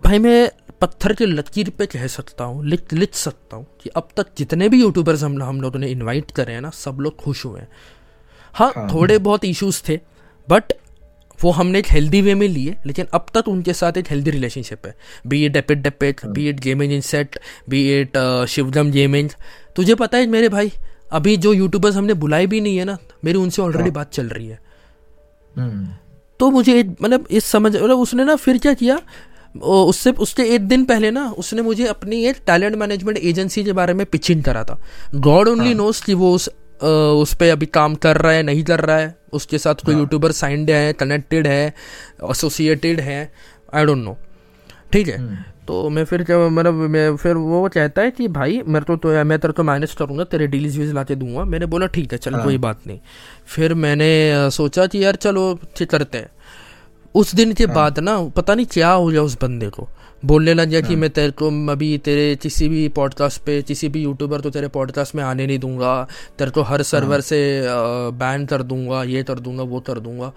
[0.03, 4.07] भाई मैं पत्थर के लकीर पे कह सकता हूँ लिख लिख सकता हूँ कि अब
[4.17, 7.45] तक जितने भी यूट्यूबर्स हम हम लोगों ने इनवाइट करे हैं ना सब लोग खुश
[7.45, 7.67] हुए हैं।
[8.53, 9.99] हाँ, हाँ। थोड़े बहुत इश्यूज़ थे
[10.47, 10.73] बट
[11.43, 14.85] वो हमने एक हेल्दी वे में लिए लेकिन अब तक उनके साथ एक हेल्दी रिलेशनशिप
[14.85, 14.95] है।
[15.27, 17.39] बी एट डेपिट डेपिट बी एट गेमिंग इन सेट
[17.69, 18.17] बी एट
[18.49, 19.29] शिवदम गेमिंग
[19.75, 20.71] तुझे पता है मेरे भाई
[21.11, 24.27] अभी जो यूट्यूबर्स हमने बुलाए भी नहीं है ना मेरी उनसे ऑलरेडी हाँ। बात चल
[24.27, 24.59] रही है।
[25.55, 25.87] हम्म।
[26.39, 28.99] तो मुझे मतलब इस समझ मतलब उसने ना फिर क्या किया
[29.61, 33.93] उससे उसके एक दिन पहले ना उसने मुझे अपनी एक टैलेंट मैनेजमेंट एजेंसी के बारे
[33.93, 34.79] में पिचिंग करा था।
[35.15, 36.49] गॉड ओनली नोस कि वो उस
[36.83, 40.27] उस पर अभी काम कर रहा है नहीं कर रहा है उसके साथ कोई यूट्यूबर
[40.27, 41.73] हाँ। साइंड है कनेक्टेड है
[42.31, 43.31] एसोसिएटेड है
[43.73, 44.17] आई डोंट नो
[44.93, 48.61] ठीक है हम्म। तो मैं फिर जब मतलब मैं फिर वो कहता है कि भाई
[48.67, 51.65] मेरे तो, तो मैं तेरे को मैनेज करूँगा तेरे डील्स वीज ला के दूँगा मैंने
[51.65, 52.99] बोला ठीक है चल हाँ। कोई बात नहीं
[53.45, 56.29] फिर मैंने सोचा कि यार चलो करते हैं
[57.15, 59.89] उस दिन के हाँ। बाद ना पता नहीं क्या हो गया उस बंदे को
[60.25, 63.89] बोलने लग गया कि हाँ। मैं तेरे को अभी तेरे किसी भी पॉडकास्ट पे किसी
[63.89, 66.07] भी यूट्यूबर तो तेरे पॉडकास्ट में आने नहीं दूँगा।
[66.39, 67.39] तेरे को हर सर्वर हाँ। से
[68.13, 70.31] बैन कर दूँगा ये कर दूँगा वो कर दूँगा।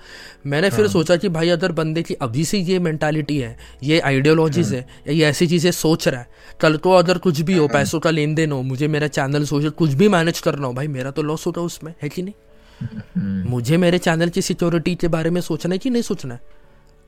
[0.46, 4.72] मैंने फिर सोचा कि भाई अगर बंदे की अभी से ये मैंटालिटी है ये आइडियोलॉजीज
[4.74, 6.28] है। ये ऐसी चीज़ें सोच रहा है
[6.60, 9.72] कल को अगर कुछ भी हो पैसों का लेन देन हो मुझे मेरा चैनल सोच
[9.74, 12.34] कुछ भी मैनेज करना हो भाई मेरा तो लॉस होता है उसमें है कि नहीं?
[12.80, 16.40] हम्म। मुझे मेरे चैनल की सिक्योरिटी के बारे में सोचना है कि नहीं सोचना है?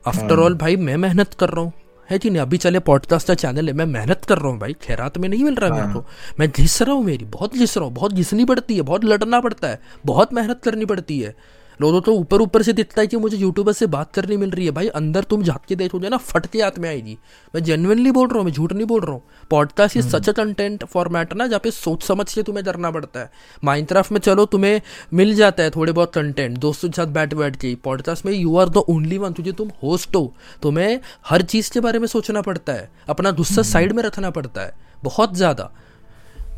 [0.05, 1.73] आफ्टर ऑल भाई मैं मेहनत कर रहा हूँ।
[2.09, 2.41] है कि नहीं?
[2.41, 5.55] अभी चले पॉडकास्ट चैनल है। मैं मेहनत कर रहा हूँ भाई। खैरात में नहीं मिल
[5.55, 6.05] रहा मेरे को।
[6.39, 9.39] मैं घिस रहा हूँ मेरी। बहुत घिस रहा हूँ। बहुत घिसनी पड़ती है। बहुत लड़ना
[9.39, 11.35] पड़ता है। बहुत मेहनत करनी पड़ती है।
[11.79, 14.65] लोगों तो ऊपर ऊपर से दिखता है कि मुझे यूट्यूबर से बात करनी मिल रही
[14.65, 17.17] है। भाई अंदर तुम झाँक के देखोगे ना फट के हाथ में आएगी।
[17.53, 19.21] मैं जेनवनली बोल रहा हूँ मैं झूठ नहीं बोल रहा हूँ।
[19.51, 23.19] Podcast is such a content format ना जहाँ पे सोच समझ के तुम्हें करना पड़ता
[23.19, 23.31] है।
[23.63, 24.81] माइनक्राफ्ट में चलो तुम्हें
[25.13, 28.57] मिल जाता है थोड़े बहुत कंटेंट दोस्तों के साथ बैठ बैठ के। पॉडकास्ट में you
[28.57, 30.99] are the only one तुझे तुम होस्ट हो। तुम्हें
[31.29, 34.73] हर चीज़ के बारे में सोचना पड़ता है। अपना गुस्सा साइड में रखना पड़ता है।
[35.03, 35.71] बहुत ज़्यादा।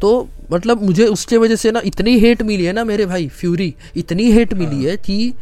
[0.02, 3.74] तो मतलब मुझे उसके वजह से ना इतनी हेट मिली है ना मेरे भाई फ्यूरी
[3.98, 5.34] इतनी हेट मिली है। कि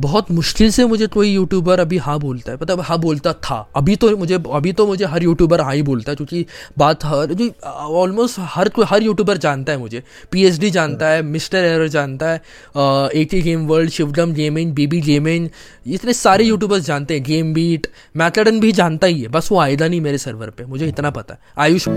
[0.00, 3.94] बहुत मुश्किल से मुझे कोई यूट्यूबर अभी हाँ बोलता है। मतलब हाँ बोलता था। अभी
[3.96, 6.44] तो मुझे अभी तो मुझे हर यूट्यूबर हाँ ही बोलता है क्योंकि
[6.78, 10.02] बात हर जो ऑलमोस्ट हर कोई हर यूट्यूबर जानता है मुझे।
[10.32, 12.40] पीएचडी जानता है। मिस्टर एरर जानता है
[13.14, 15.48] ए टी गेम वर्ल्ड शिवडम गेमिंग बीबी गेमिंग
[15.86, 19.88] इतने सारे यूट्यूबर्स जानते हैं। गेम बीट मैकडन भी जानता ही है। बस वो आएगा
[19.88, 21.88] नहीं मेरे सर्वर पर मुझे इतना पता है। आयुष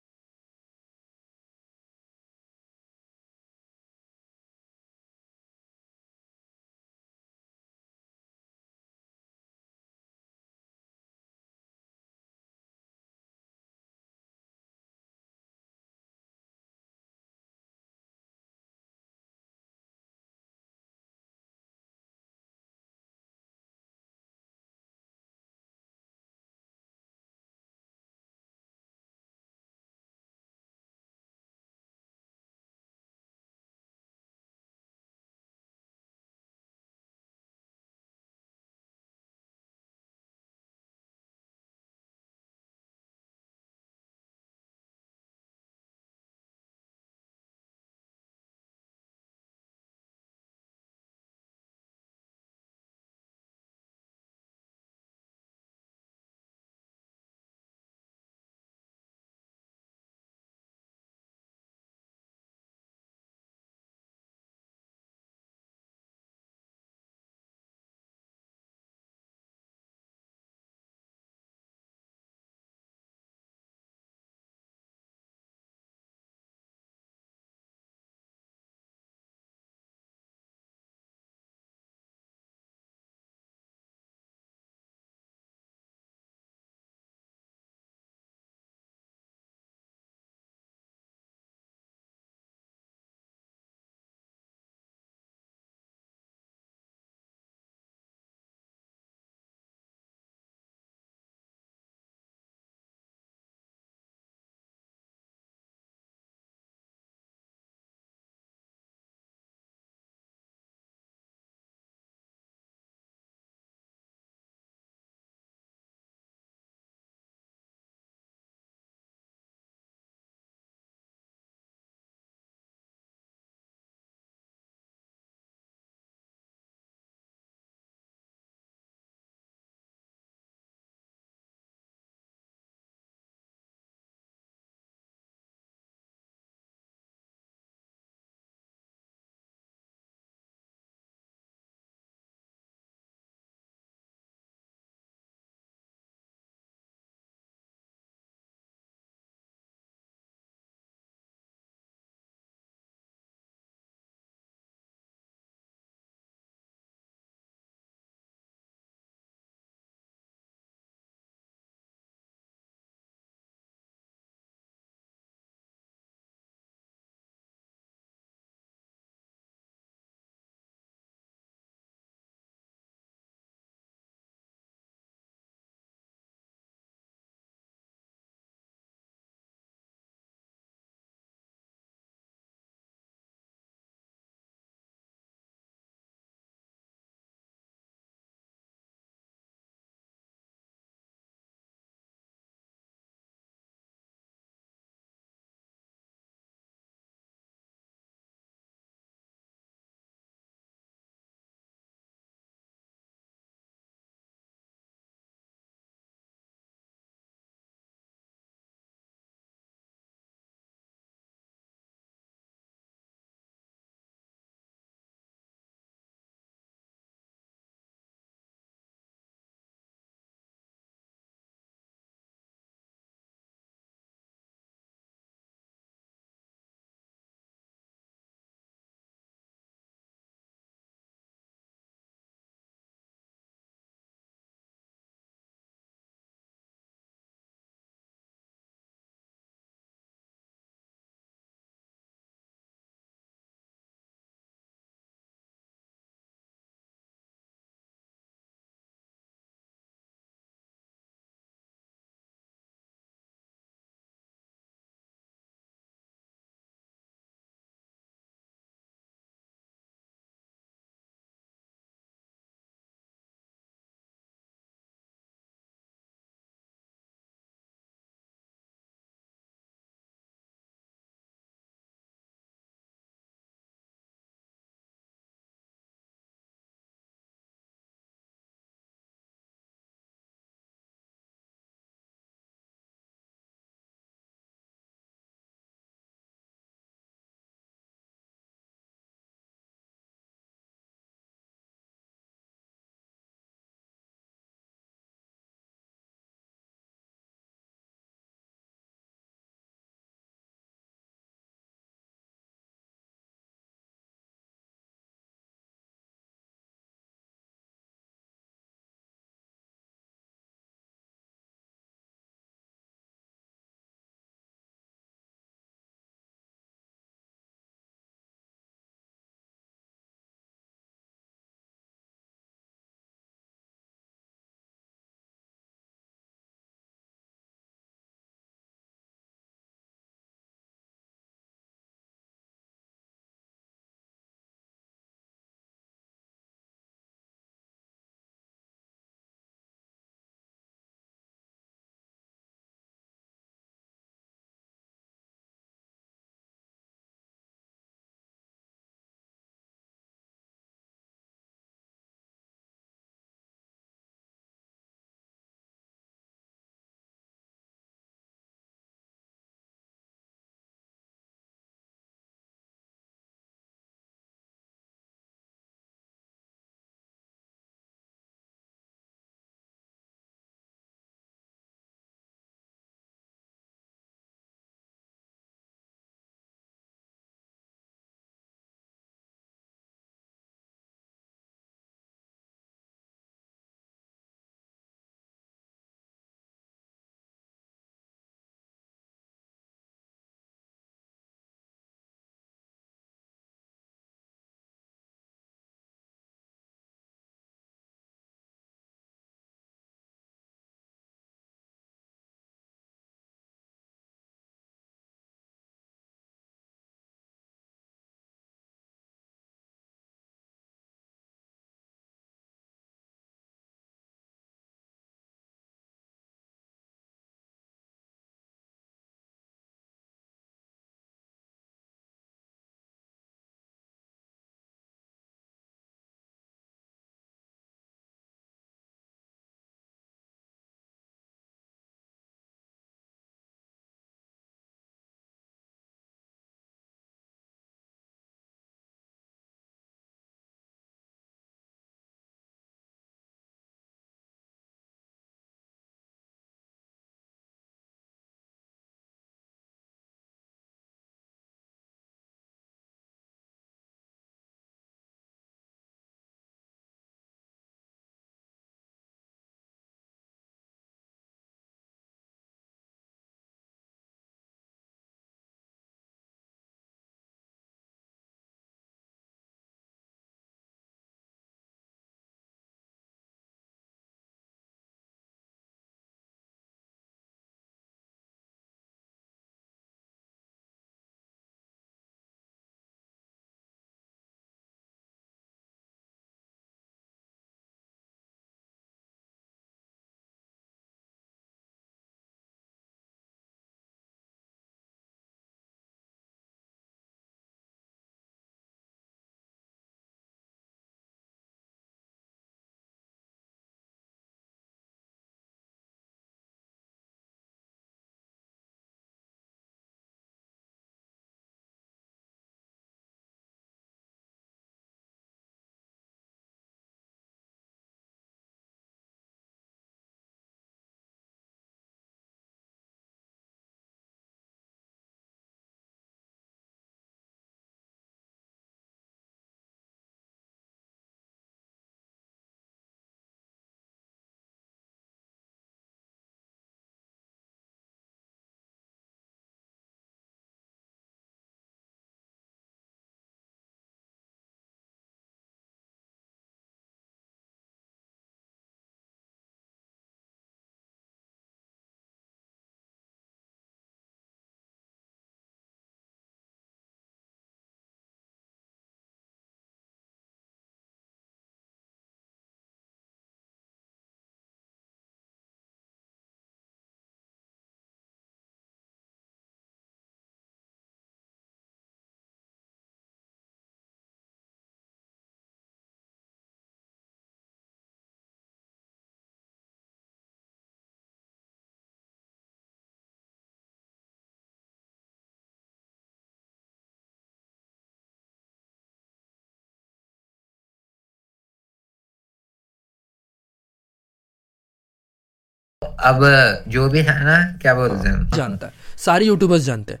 [595.82, 596.20] अब
[596.68, 600.00] जो भी है ना क्या बोलते हैं जानता है। सारे यूट्यूबर्स जानते हैं।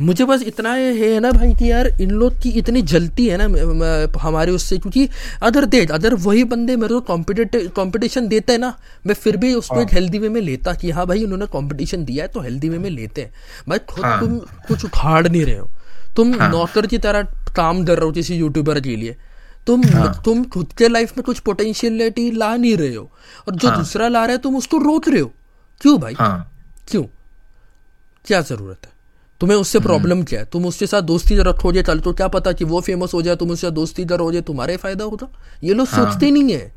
[0.00, 3.44] मुझे बस इतना है ना भाई कि यार इन लोग की इतनी जलती है ना
[4.20, 5.08] हमारे उससे क्योंकि
[5.42, 7.18] अदर दे अदर वही बंदे मेरे को
[7.76, 8.74] कंपटीशन देते हैं ना
[9.06, 12.24] मैं फिर भी उसको एक हेल्दी वे में लेता कि हाँ भाई उन्होंने कंपटीशन दिया
[12.24, 13.30] है तो हेल्दी वे में लेते हैं।
[13.68, 15.68] भाई खुद हाँ। तुम कुछ उखाड़ नहीं रहे हो।
[16.16, 17.22] तुम हाँ। नौकर की तरह
[17.56, 19.16] काम कर रहे हो किसी यूट्यूबर के लिए।
[19.66, 20.20] तुम हाँ.
[20.24, 23.10] तुम खुद के लाइफ में कुछ पोटेंशियलिटी ला नहीं रहे हो
[23.48, 23.76] और जो हाँ.
[23.78, 25.32] दूसरा ला रहा है तुम उसको रोक रहे हो
[25.80, 26.52] क्यों भाई हाँ.
[26.88, 27.04] क्यों
[28.24, 28.94] क्या ज़रूरत है
[29.40, 32.52] तुम्हें उससे प्रॉब्लम हम्म। क्या है तुम उसके साथ दोस्ती रखोगे चल तो क्या पता
[32.52, 35.28] कि वो फ़ेमस हो जाए तुम उससे दोस्ती करोगे तुम्हारे फ़ायदा होगा
[35.64, 36.72] ये लोग हाँ। सोचते नहीं है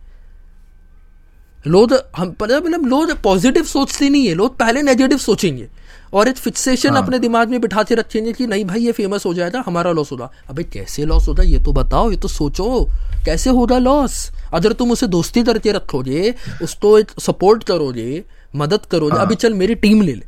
[1.68, 5.70] लोग हम मतलब लोग पॉजिटिव सोचते नहीं है लोग पहले नेगेटिव सोचेंगे
[6.14, 7.04] और एक फिक्सेशन हाँ.
[7.04, 10.12] अपने दिमाग में बिठा के रखेंगे कि नहीं भाई ये फ़ेमस हो जाएगा हमारा लॉस
[10.12, 12.90] होगा। अबे कैसे लॉस होगा ये तो बताओ ये तो सोचो।
[13.26, 18.24] कैसे होगा लॉस अगर तुम उसे दोस्ती करके रखोगे उसको एक सपोर्ट करोगे
[18.56, 19.26] मदद करोगे हाँ.
[19.26, 20.26] अभी चल मेरी टीम ले ले।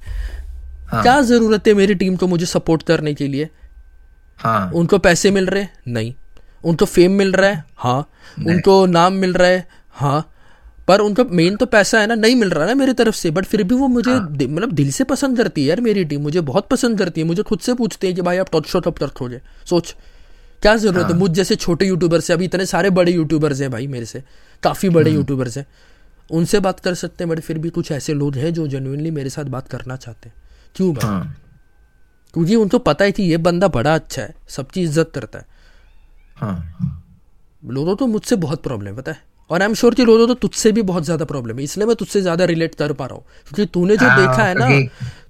[0.88, 1.02] हाँ.
[1.02, 3.50] क्या ज़रूरत है मेरी टीम को मुझे सपोर्ट करने के लिए?
[4.38, 4.72] हाँ.
[4.76, 5.68] उनको पैसे मिल रहे?
[5.88, 6.14] नहीं।
[6.64, 7.64] उनको फेम मिल रहा है?
[7.76, 8.10] हाँ।
[8.48, 9.68] उनको नाम मिल रहा है?
[9.92, 10.32] हाँ।
[10.92, 13.46] पर उनका मेन तो पैसा है ना नहीं मिल रहा ना मेरी तरफ़ से बट
[13.46, 16.42] फिर भी वो मुझे हाँ। मतलब दिल से पसंद करती है यार मेरी टीम मुझे
[16.42, 19.00] बहुत पसंद करती है मुझे खुद से पूछते हैं कि भाई आप टॉप शो टॉप
[19.00, 19.96] तक खोजे सोच
[20.62, 21.12] क्या ज़रूरत है?
[21.12, 24.24] हाँ। मुझ जैसे छोटे यूट्यूबर्स हैं अभी इतने सारे बड़े यूट्यूबर्स हैं भाई मेरे से
[24.64, 25.66] काफ़ी बड़े यूट्यूबर्स हैं।
[26.30, 29.30] उनसे बात कर सकते हैं बट फिर भी कुछ ऐसे लोग हैं जो जेनुअनली मेरे
[29.30, 30.36] साथ बात करना चाहते हैं।
[30.76, 31.10] क्यों भाई?
[31.10, 31.36] हाँ।
[32.34, 35.46] क्योंकि उनको पता है कि ये बंदा बड़ा अच्छा है सबकी इज़्ज़त करता है।
[36.36, 36.56] हाँ।
[37.64, 39.31] लोगों तो मुझसे बहुत प्रॉब्लम है पता है?
[39.52, 41.96] और आई एम श्योर कि लोगों तो तुझसे भी बहुत ज़्यादा प्रॉब्लम है। इसलिए मैं
[41.96, 44.68] तुझसे ज़्यादा रिलेट कर पा रहा हूँ। क्योंकि तूने जो हाँ, देखा है ना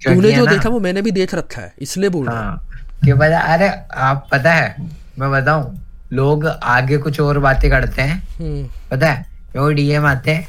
[0.06, 3.40] तूने जो देखा वो मैंने भी देख रखा है। इसलिए बोल रहा हूँ। हाँ, पता?
[3.54, 3.70] अरे
[4.00, 4.76] आप पता है
[5.20, 5.80] मैं बताऊँ
[6.14, 10.48] लोग आगे कुछ और बातें करते हैं। हम्म। पता है वो डीएम आते हैं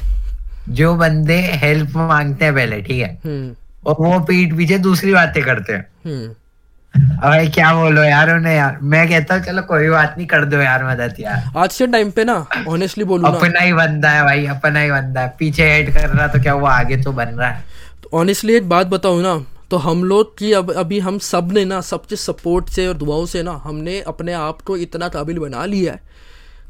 [0.70, 3.18] जो बंदे हेल्प मांगते हैं पहले ठीक है?
[3.24, 3.54] हम्म।
[3.86, 5.86] और वो पीठ पीछे दूसरी बातें करते हैं।
[6.96, 10.44] हम्म। अरे क्या बोलो यार उन्हें यार। मैं कहता हूँ चलो कोई बात नहीं कर
[10.44, 12.34] दो यार मदद यार। आज के टाइम पे ना
[12.68, 16.26] ऑनेस्टली बोलूँ अपना ही बंदा है भाई अपना ही बंदा है। पीछे हेड कर रहा
[16.26, 17.64] तो क्या वो आगे तो बन रहा है।
[18.02, 19.34] तो ऑनेस्टली एक बात बताऊ ना
[19.70, 23.42] तो हम लोग की अब अभी हम सबने ना सबके सपोर्ट से और दुआओं से
[23.42, 26.00] ना हमने अपने आप को इतना काबिल बना लिया है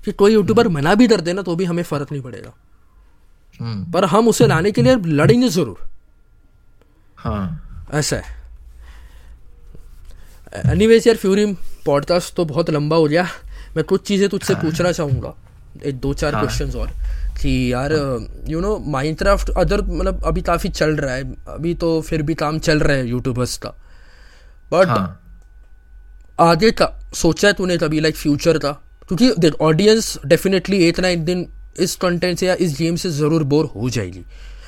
[0.05, 2.53] कि कोई यूट्यूबर मना भी कर देना तो भी हमें फ़र्क नहीं पड़ेगा।
[3.61, 5.89] हम्म। पर हम उसे लाने के लिए लड़ेंगे ज़रूर।
[7.19, 8.42] हाँ। ऐसा है।
[10.53, 11.45] एनीवेज यार फ्यूरी
[11.87, 13.23] पॉडकास्ट तो बहुत लंबा हो गया।
[13.77, 15.35] मैं कुछ चीज़ें तुझसे हाँ। पूछना चाहूँगा।
[15.87, 16.43] एक दो चार हाँ.
[16.43, 16.89] क्वेश्चंस और।
[17.43, 17.93] कि यार
[18.49, 22.59] यू नो माइनक्राफ्ट अदर मतलब अभी काफ़ी चल रहा है। अभी तो फिर भी काम
[22.59, 23.75] चल रहा है यूट्यूबर्स का।
[24.73, 25.19] बट हाँ.
[26.41, 28.73] आगे का सोचा है तूने कभी लाइक फ्यूचर का?
[29.09, 31.47] क्योंकि देख ऑडियंस डेफिनेटली एक ना एक दिन
[31.81, 34.25] इस कंटेंट से या इस गेम से ज़रूर बोर हो जाएगी।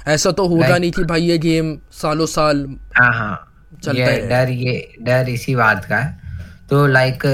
[0.06, 2.66] ऐसा तो होगा नहीं कि भाई ये गेम सालों साल
[2.96, 6.18] हाँ हाँ। चलता ये डर ये डर इसी बात का है।
[6.70, 7.26] तो लाइक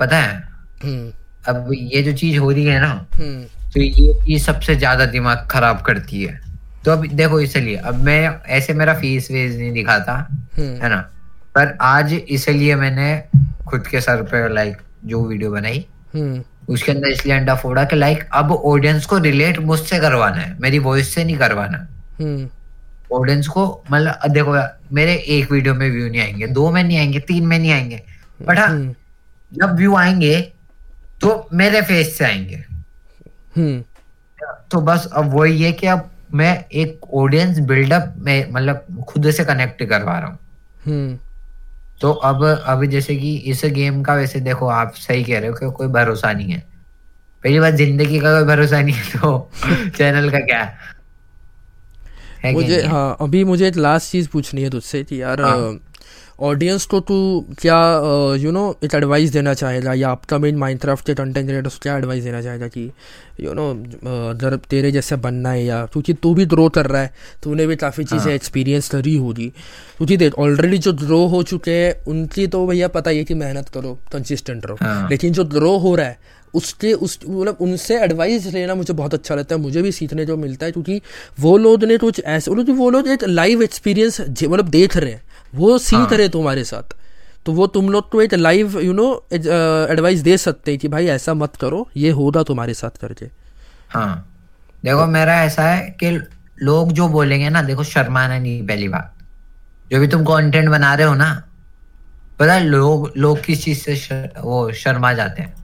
[0.00, 0.42] पता है?
[0.84, 1.12] हम्म।
[1.48, 3.42] अब ये जो चीज़ हो रही है ना हम्म।
[3.74, 6.38] तो ये चीज़ सबसे ज़्यादा दिमाग खराब करती है।
[6.84, 8.20] तो अब देखो इसलिए अब मैं
[8.50, 10.12] ऐसे मेरा फेस वेस नहीं दिखाता
[10.56, 10.96] हम्म। है ना?
[11.54, 13.08] पर आज इसलिए मैंने
[13.68, 14.76] खुद के सर पे लाइक
[15.06, 15.86] जो वीडियो बनाई
[16.70, 20.78] उसके अंदर इसलिए अंडा फोड़ा कि लाइक अब ऑडियंस को रिलेट मुझसे करवाना है मेरी
[20.78, 21.78] वॉइस से नहीं करवाना।
[23.12, 24.56] ऑडियंस को मतलब देखो
[24.94, 28.02] मेरे एक वीडियो में व्यू नहीं आएँगे दो में नहीं आएँगे तीन में नहीं आएँगे
[28.42, 28.94] बट हाँ हम्म।
[29.52, 30.40] जब व्यू आएँगे
[31.20, 32.64] तो मेरे फेस से आएँगे
[33.56, 33.82] हम्म।
[34.70, 39.44] तो बस अब वही है कि अब मैं एक ऑडियंस बिल्डअप में मतलब खुद से
[39.44, 40.38] कनेक्ट करवा रहा हूँ
[40.86, 41.18] हम्म।
[42.00, 45.54] तो अब अभी जैसे कि इस गेम का वैसे देखो आप सही कह रहे हो
[45.54, 46.62] कि कोई भरोसा नहीं है
[47.44, 49.50] पहली बात ज़िंदगी का कोई भरोसा नहीं है तो
[49.96, 50.93] चैनल का क्या है
[52.52, 55.40] मुझे हाँ अभी मुझे एक लास्ट चीज़ पूछनी है तुझसे कि यार
[56.40, 57.76] ऑडियंस हाँ। को तू क्या
[58.40, 62.24] यू नो एक एडवाइस देना चाहेगा या आपका मेन माइनक्राफ्ट के कंटेंट क्रिएटर्स क्या एडवाइस
[62.24, 62.90] देना चाहेगा कि
[63.40, 63.68] यू नो
[64.30, 67.76] अगर तेरे जैसे बनना है या क्योंकि तू भी ग्रो कर रहा है तूने भी
[67.76, 69.48] काफ़ी चीज़ें एक्सपीरियंस करी होगी
[69.96, 73.34] क्योंकि देख ऑलरेडी जो ग्रो हो चुके हैं उनकी तो भैया पता ही है कि
[73.34, 77.98] मेहनत करो कंसिस्टेंट रहो हाँ। लेकिन जो ग्रो हो रहा है उसके उस मतलब उनसे
[78.00, 81.00] एडवाइस लेना मुझे बहुत अच्छा लगता है मुझे भी सीखने जो मिलता है क्योंकि
[81.40, 85.22] वो लोग ने कुछ ऐसे मतलब वो लोग एक लाइव एक्सपीरियंस मतलब देख रहे हैं
[85.54, 86.94] वो सीख हाँ। रहे तुम्हारे साथ।
[87.46, 91.06] तो वो तुम लोग को एक लाइव यू नो एडवाइस दे सकते हैं कि भाई
[91.06, 93.26] ऐसा मत करो ये होगा तुम्हारे साथ करके।
[93.88, 94.30] हाँ।
[94.84, 96.10] देखो मेरा ऐसा है कि
[96.62, 99.12] लोग जो बोलेंगे ना देखो शर्माना नहीं पहली बात।
[99.90, 101.30] जो भी तुम कंटेंट बना रहे हो ना
[102.38, 105.54] पता है लोग लोग किस चीज़ से शर, वो शर्मा जाते हैं।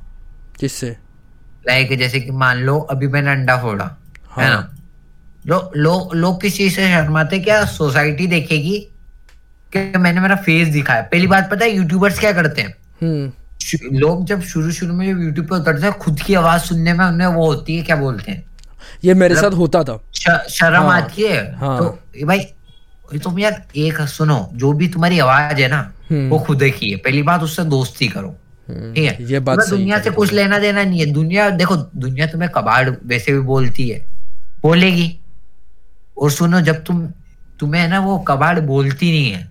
[0.60, 0.96] किससे?
[1.68, 3.96] लाइक जैसे कि मान लो अभी मैंने अंडा फोड़ा
[4.30, 4.44] हाँ.
[4.44, 4.74] है ना?
[5.46, 8.88] लोग लोग लोग किस चीज़ से शर्माते क्या सोसाइटी देखेगी?
[9.76, 11.02] कि मैंने मेरा फेस दिखाया?
[11.02, 12.74] पहली बात पता है यूट्यूबर्स क्या करते हैं?
[13.02, 13.32] हम्म।
[13.98, 17.04] लोग जब शुरू शुरू में जब यूट्यूब पे उतरते हैं खुद की आवाज़ सुनने में
[17.04, 18.44] उन्हें वो होती है क्या बोलते हैं?
[19.04, 20.00] ये मेरे मतलब साथ होता था।
[20.48, 21.56] शर्म हाँ, आती है?
[21.56, 22.40] हाँ, तो भाई
[23.18, 26.96] तुम यार एक सुनो जो भी तुम्हारी आवाज़ है ना हम्म। वो खुद की है।
[26.96, 28.36] पहली बात उससे दोस्ती करो।
[28.94, 32.50] ठीक है ये बात दुनिया से कुछ लेना देना नहीं है। दुनिया देखो दुनिया तुम्हें
[32.50, 33.98] कबाड़ वैसे भी बोलती है।
[34.62, 35.08] बोलेगी।
[36.18, 37.06] और सुनो जब तुम
[37.60, 39.48] तुम्हें ना वो कबाड़ बोलती नहीं है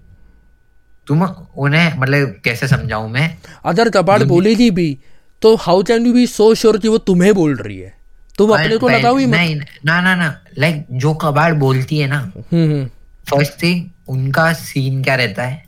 [1.07, 3.37] तुम उन्हें मतलब कैसे समझाऊं मैं?
[3.65, 4.97] अगर कबाड़ बोलेगी भी
[5.41, 7.93] तो how can you be so sure कि वो तुम्हें बोल रही है?
[8.37, 9.55] तुम अपने को लगाओ ही नहीं
[9.85, 15.03] ना ना ना। लाइक जो कबाड़ बोलती है ना फ़र्स्ट हम्म, थिंग हम्म। उनका सीन
[15.03, 15.63] क्या रहता है?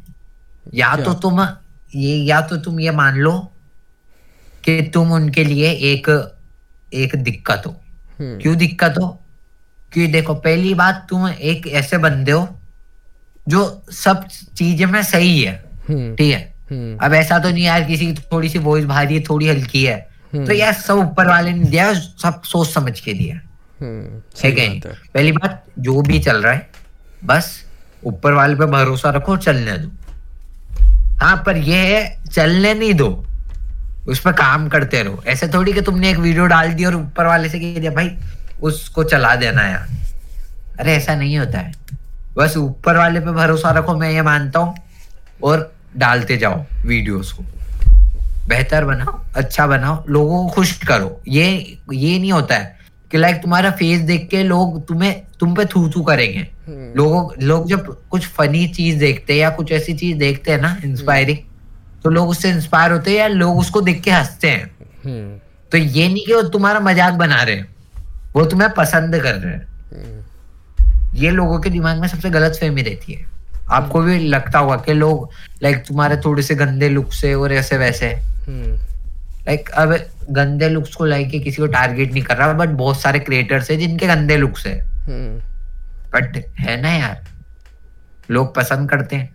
[0.73, 1.43] या तो तुम
[1.95, 3.51] ये या तो तुम ये मान लो
[4.63, 6.33] कि तुम उनके लिए एक
[6.93, 7.81] एक दिक्कत हो।
[8.19, 9.17] हम्म। क्यों दिक्कत हो?
[9.93, 12.59] कि देखो पहली बात तुम एक ऐसे बंदे हो
[13.47, 16.53] जो सब चीज़ें में सही है। हम्म। ठीक है?
[16.71, 19.83] हम्म। अब ऐसा तो नहीं यार किसी की थोड़ी सी वॉइस भारी है थोड़ी हल्की
[19.83, 23.37] है। तो यार सब ऊपर वाले ने दिया सब सोच समझ के दिया।
[24.41, 24.79] ठीक है।
[25.13, 26.69] पहली बात जो भी चल रहा है
[27.25, 27.65] बस
[28.03, 29.91] ऊपर वाले पे भरोसा रखो चलने दो।
[31.21, 33.25] हाँ पर ये है, चलने नहीं दो।
[34.07, 37.25] उस पर काम करते रहो। ऐसे थोड़ी कि तुमने एक वीडियो डाल दी और ऊपर
[37.25, 38.17] वाले से कह दिया, भाई,
[38.61, 39.87] उसको चला देना यार।
[40.79, 41.73] अरे, ऐसा नहीं होता है।
[42.37, 44.77] बस ऊपर वाले पे भरोसा रखो, मैं ये मानता हूँ,
[45.43, 47.43] और डालते जाओ वीडियोस को।
[48.47, 52.80] बेहतर बनाओ अच्छा बनाओ, लोगों को खुश करो। ये ये नहीं होता है।
[53.11, 57.43] कि लाइक तुम्हारा फेस देख के लोग तुम्हें तुम पे थू थू करेंगे। हम्म। लोगों
[57.43, 61.37] लोग जब कुछ फनी चीज़ देखते हैं या कुछ ऐसी चीज़ देखते हैं ना इंस्पायरिंग
[62.03, 64.63] तो लोग उससे इंस्पायर होते हैं या लोग उसको देख के हँसते हैं।
[65.05, 65.39] हम्म।
[65.71, 67.67] तो ये नहीं कि वो तुम्हारा मज़ाक बना रहे हैं
[68.35, 72.81] वो तुम्हें पसंद कर रहे हैं। हम्म। ये लोगों के दिमाग में सबसे गलत फहमी
[72.81, 73.29] रहती है।
[73.71, 75.29] आपको भी लगता होगा कि लोग
[75.63, 78.07] लाइक तुम्हारे थोड़े से गंदे लुक से और ऐसे वैसे
[79.47, 83.01] लाइक like, अब गंदे लुक्स को लाइक किसी को टारगेट नहीं कर रहा बट बहुत
[83.01, 84.89] सारे क्रिएटर्स है जिनके गंदे लुक्स है।
[86.09, 87.23] बट है ना यार?
[88.31, 89.33] लोग पसंद करते हैं।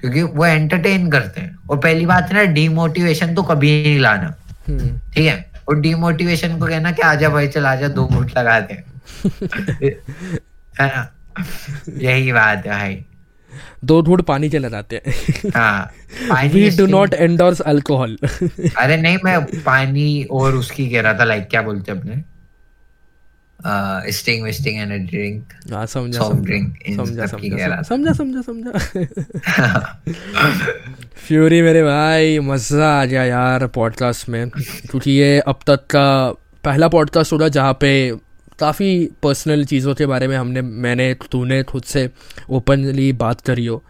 [0.00, 4.34] क्योंकि वो एंटरटेन करते हैं। और पहली बात है ना डीमोटिवेशन तो कभी नहीं लाना।
[4.68, 5.50] हम्म। ठीक है?
[5.68, 8.92] और डीमोटिवेशन को कहना कि आजा भाई चल आजा दो घूट लगा दे।
[12.06, 13.04] यही बात है भाई।
[13.84, 20.22] दो घूट पानी के लगाते हैं। We do not endorse alcohol अरे नहीं मैं पानी
[20.30, 22.22] और उसकी कह रहा था लाइक क्या बोलते अपने?
[24.12, 27.26] स्टिंग विस्टिंग एनर्जी ड्रिंक हाँ समझा समझा। समझा
[27.82, 28.72] समझा समझा समझा
[31.26, 36.08] फ्यूरी मेरे भाई मज़ा आ गया यार पॉडकास्ट में। क्योंकि ये अब तक का
[36.64, 37.92] पहला पॉडकास्ट होगा जहाँ पे
[38.58, 42.08] काफ़ी पर्सनल चीज़ों के बारे में हमने मैंने तूने खुद से
[42.50, 43.82] ओपनली बात करी हो।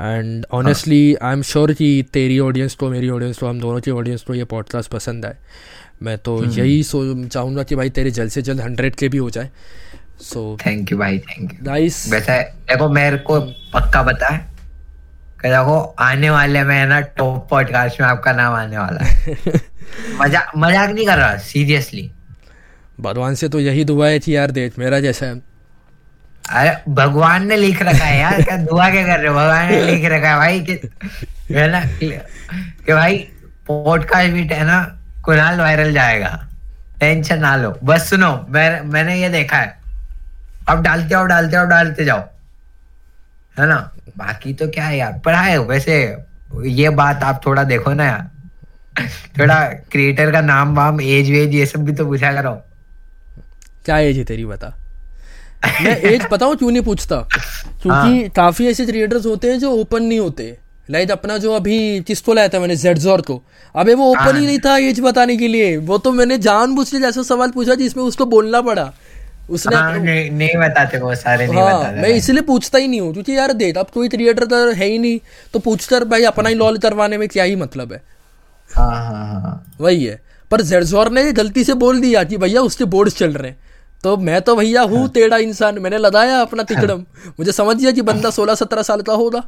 [0.00, 3.90] And honestly I am sure कि तेरी ऑडियंस को मेरी ऑडियंस को हम दोनों की
[3.90, 5.36] ऑडियंस को ये पॉडकास्ट पसंद आए।
[6.02, 9.18] मैं तो हम्म। यही सो चाहूँगा कि भाई तेरे जल्द से जल्द हंड्रेड के भी
[9.18, 9.50] हो जाए।
[10.22, 13.40] सो थैंक यू भाई थैंक यू नाइस वैसे देखो मेरे को
[13.72, 14.38] पक्का बता है
[15.42, 19.36] कि देखो आने वाले में ना टॉप पॉडकास्ट में आपका नाम आने वाला है।
[20.20, 22.10] मज़ाक मज़ाक नहीं कर रहा सीरियसली
[23.00, 25.26] भगवान से तो यही दुआ है थी यार देख मेरा जैसा।
[26.50, 29.34] अरे, भगवान ने लिख रखा है यार, क्या दुआ क्या कर रहे हो?
[29.34, 30.72] भगवान ने लिख रखा है भाई कि,
[31.54, 31.80] है ना,
[32.86, 33.18] कि भाई
[33.66, 36.48] पॉडकास्ट भी है ना कुणाल वायरल जाएगा।
[37.00, 39.78] टेंशन ना लो। बस सुनो, मैं, मैंने ये देखा है।
[40.68, 42.20] अब डालते जाओ डालते जाओ डालते जाओ।
[43.58, 43.92] है ना?
[44.18, 46.16] बाकी तो क्या है यार, पढ़ाए वैसे,
[46.64, 48.30] ये बात आप थोड़ा देखो ना यार।
[49.40, 52.62] थोड़ा क्रिएटर का नाम वाम एज वेज ये सब भी तो पूछा करो।
[53.86, 54.74] क्या एज है तेरी बता।
[55.82, 57.16] मैं एज बताऊँ क्यों नहीं पूछता।
[57.82, 60.56] क्योंकि हाँ। काफ़ी ऐसे क्रिएटर्स होते हैं जो ओपन नहीं होते।
[60.90, 63.42] लाइक अपना जो अभी किसको लाया था मैंने जेडजोर को।
[63.74, 66.74] अबे वो ओपन ही हाँ। नहीं था एज बताने के लिए। वो तो मैंने जान
[66.74, 68.92] बुझ के जैसा सवाल पूछा जिसमें उसको बोलना पड़ा।
[69.50, 73.00] उसने हाँ, नहीं, नहीं बताते वो सारे नहीं हाँ, बताते मैं इसलिए पूछता ही नहीं
[73.00, 75.20] हूँ क्योंकि यार देख अब कोई थिएटर तो है ही नहीं
[75.52, 78.02] तो पूछकर भाई अपना ही लॉल करवाने में क्या ही मतलब है?
[78.74, 79.76] हाँ, हाँ, हाँ.
[79.80, 80.20] वही है।
[80.50, 83.58] पर जेडजोर ने गलती से बोल दिया कि भैया उसके बोर्ड चल रहे हैं।
[84.04, 87.04] तो मैं तो भैया हूँ हाँ। टेढ़ा इंसान मैंने लगाया अपना तिकड़म।
[87.38, 89.42] मुझे समझ गया कि बंदा सोलह सत्रह साल का होगा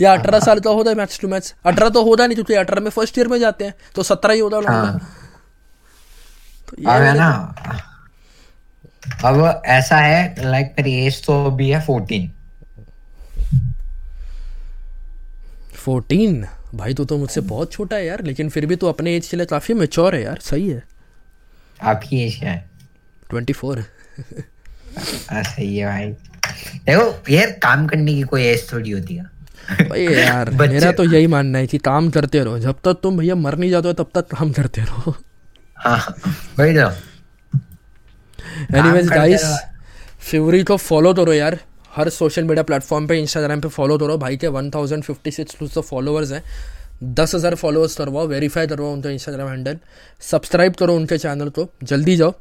[0.00, 2.80] या अठारह साल का होता है मैच टू मैच अठारह तो होता नहीं क्योंकि अठारह
[2.82, 4.98] में फ़र्स्ट ईयर में जाते हैं तो सत्रह ही होता हाँ।
[6.68, 7.28] तो ये ना
[9.24, 12.30] अब ऐसा है लाइक मेरी एज तो अभी है फोर्टीन
[15.84, 16.44] फोर्टीन
[16.74, 19.36] भाई तो तो मुझसे बहुत छोटा है यार लेकिन फिर भी तो अपने एज के
[19.36, 20.82] लिए काफ़ी मेच्योर है यार सही है।
[21.82, 22.70] आपकी एज क्या है?
[23.30, 23.78] Twenty four.
[25.30, 26.10] हाँ, सही है भाई।
[26.86, 29.24] देखो यार काम करने की कोई एज थोड़ी होती है।
[29.88, 33.34] भाई यार मेरा तो यही मानना है कि काम करते रहो। जब तक तुम भैया
[33.34, 35.14] मर नहीं जाते हो तब तक काम करते रहो।
[38.72, 39.44] एनीवेज गाइस
[40.20, 41.58] फ्यूरी को फॉलो करो यार।
[41.96, 45.74] हर सोशल मीडिया प्लेटफॉर्म पे इंस्टाग्राम पे फॉलो करो। भाई के वन थाउज़ेंड फिफ्टी सिक्स
[45.74, 46.42] तो फॉलोअर्स हैं।
[47.14, 49.78] दस हज़ार फॉलोअर्स करवाओ वेरीफाई करवाओ उनका इंस्टाग्राम हैंडल
[50.22, 52.34] सब्सक्राइब करो उनके चैनल को। जल्दी जाओ।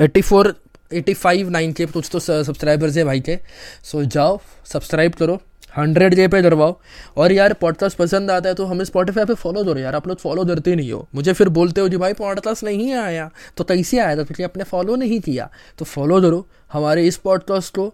[0.00, 0.54] Eighty four
[0.92, 3.38] eighty five nine के कुछ तो सब्सक्राइबर्स है भाई के।
[3.84, 5.40] सो जाओ सब्सक्राइब करो
[5.76, 6.76] हंड्रेड जे पे करवाओ
[7.16, 10.18] और यार पॉडकास्ट पसंद आता है तो हमें स्पॉटीफाई पे फॉलो करो यार आप लोग
[10.18, 13.98] फॉलो करते नहीं हो। मुझे फिर बोलते हो जी भाई पॉडकास्ट नहीं आया। तो कैसे
[13.98, 15.48] आया था क्योंकि आपने फॉलो नहीं किया।
[15.78, 17.92] तो फॉलो करो हमारे इस पॉडकास्ट को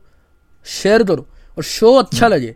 [0.67, 1.27] शेयर करो
[1.57, 2.55] और शो अच्छा हम्म। लगे।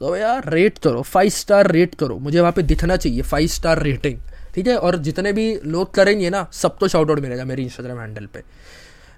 [0.00, 3.82] तो यार रेट करो फाइव स्टार रेट करो। मुझे वहाँ पे दिखना चाहिए फाइव स्टार
[3.82, 4.18] रेटिंग
[4.58, 4.76] ठीक है?
[4.76, 8.38] और जितने भी लोग करेंगे ना सबको तो शाउट आउट मिलेगा मेरी इंस्टाग्राम हैंडल पे।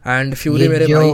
[0.07, 1.13] एंड फ्यूरी मेरे भाई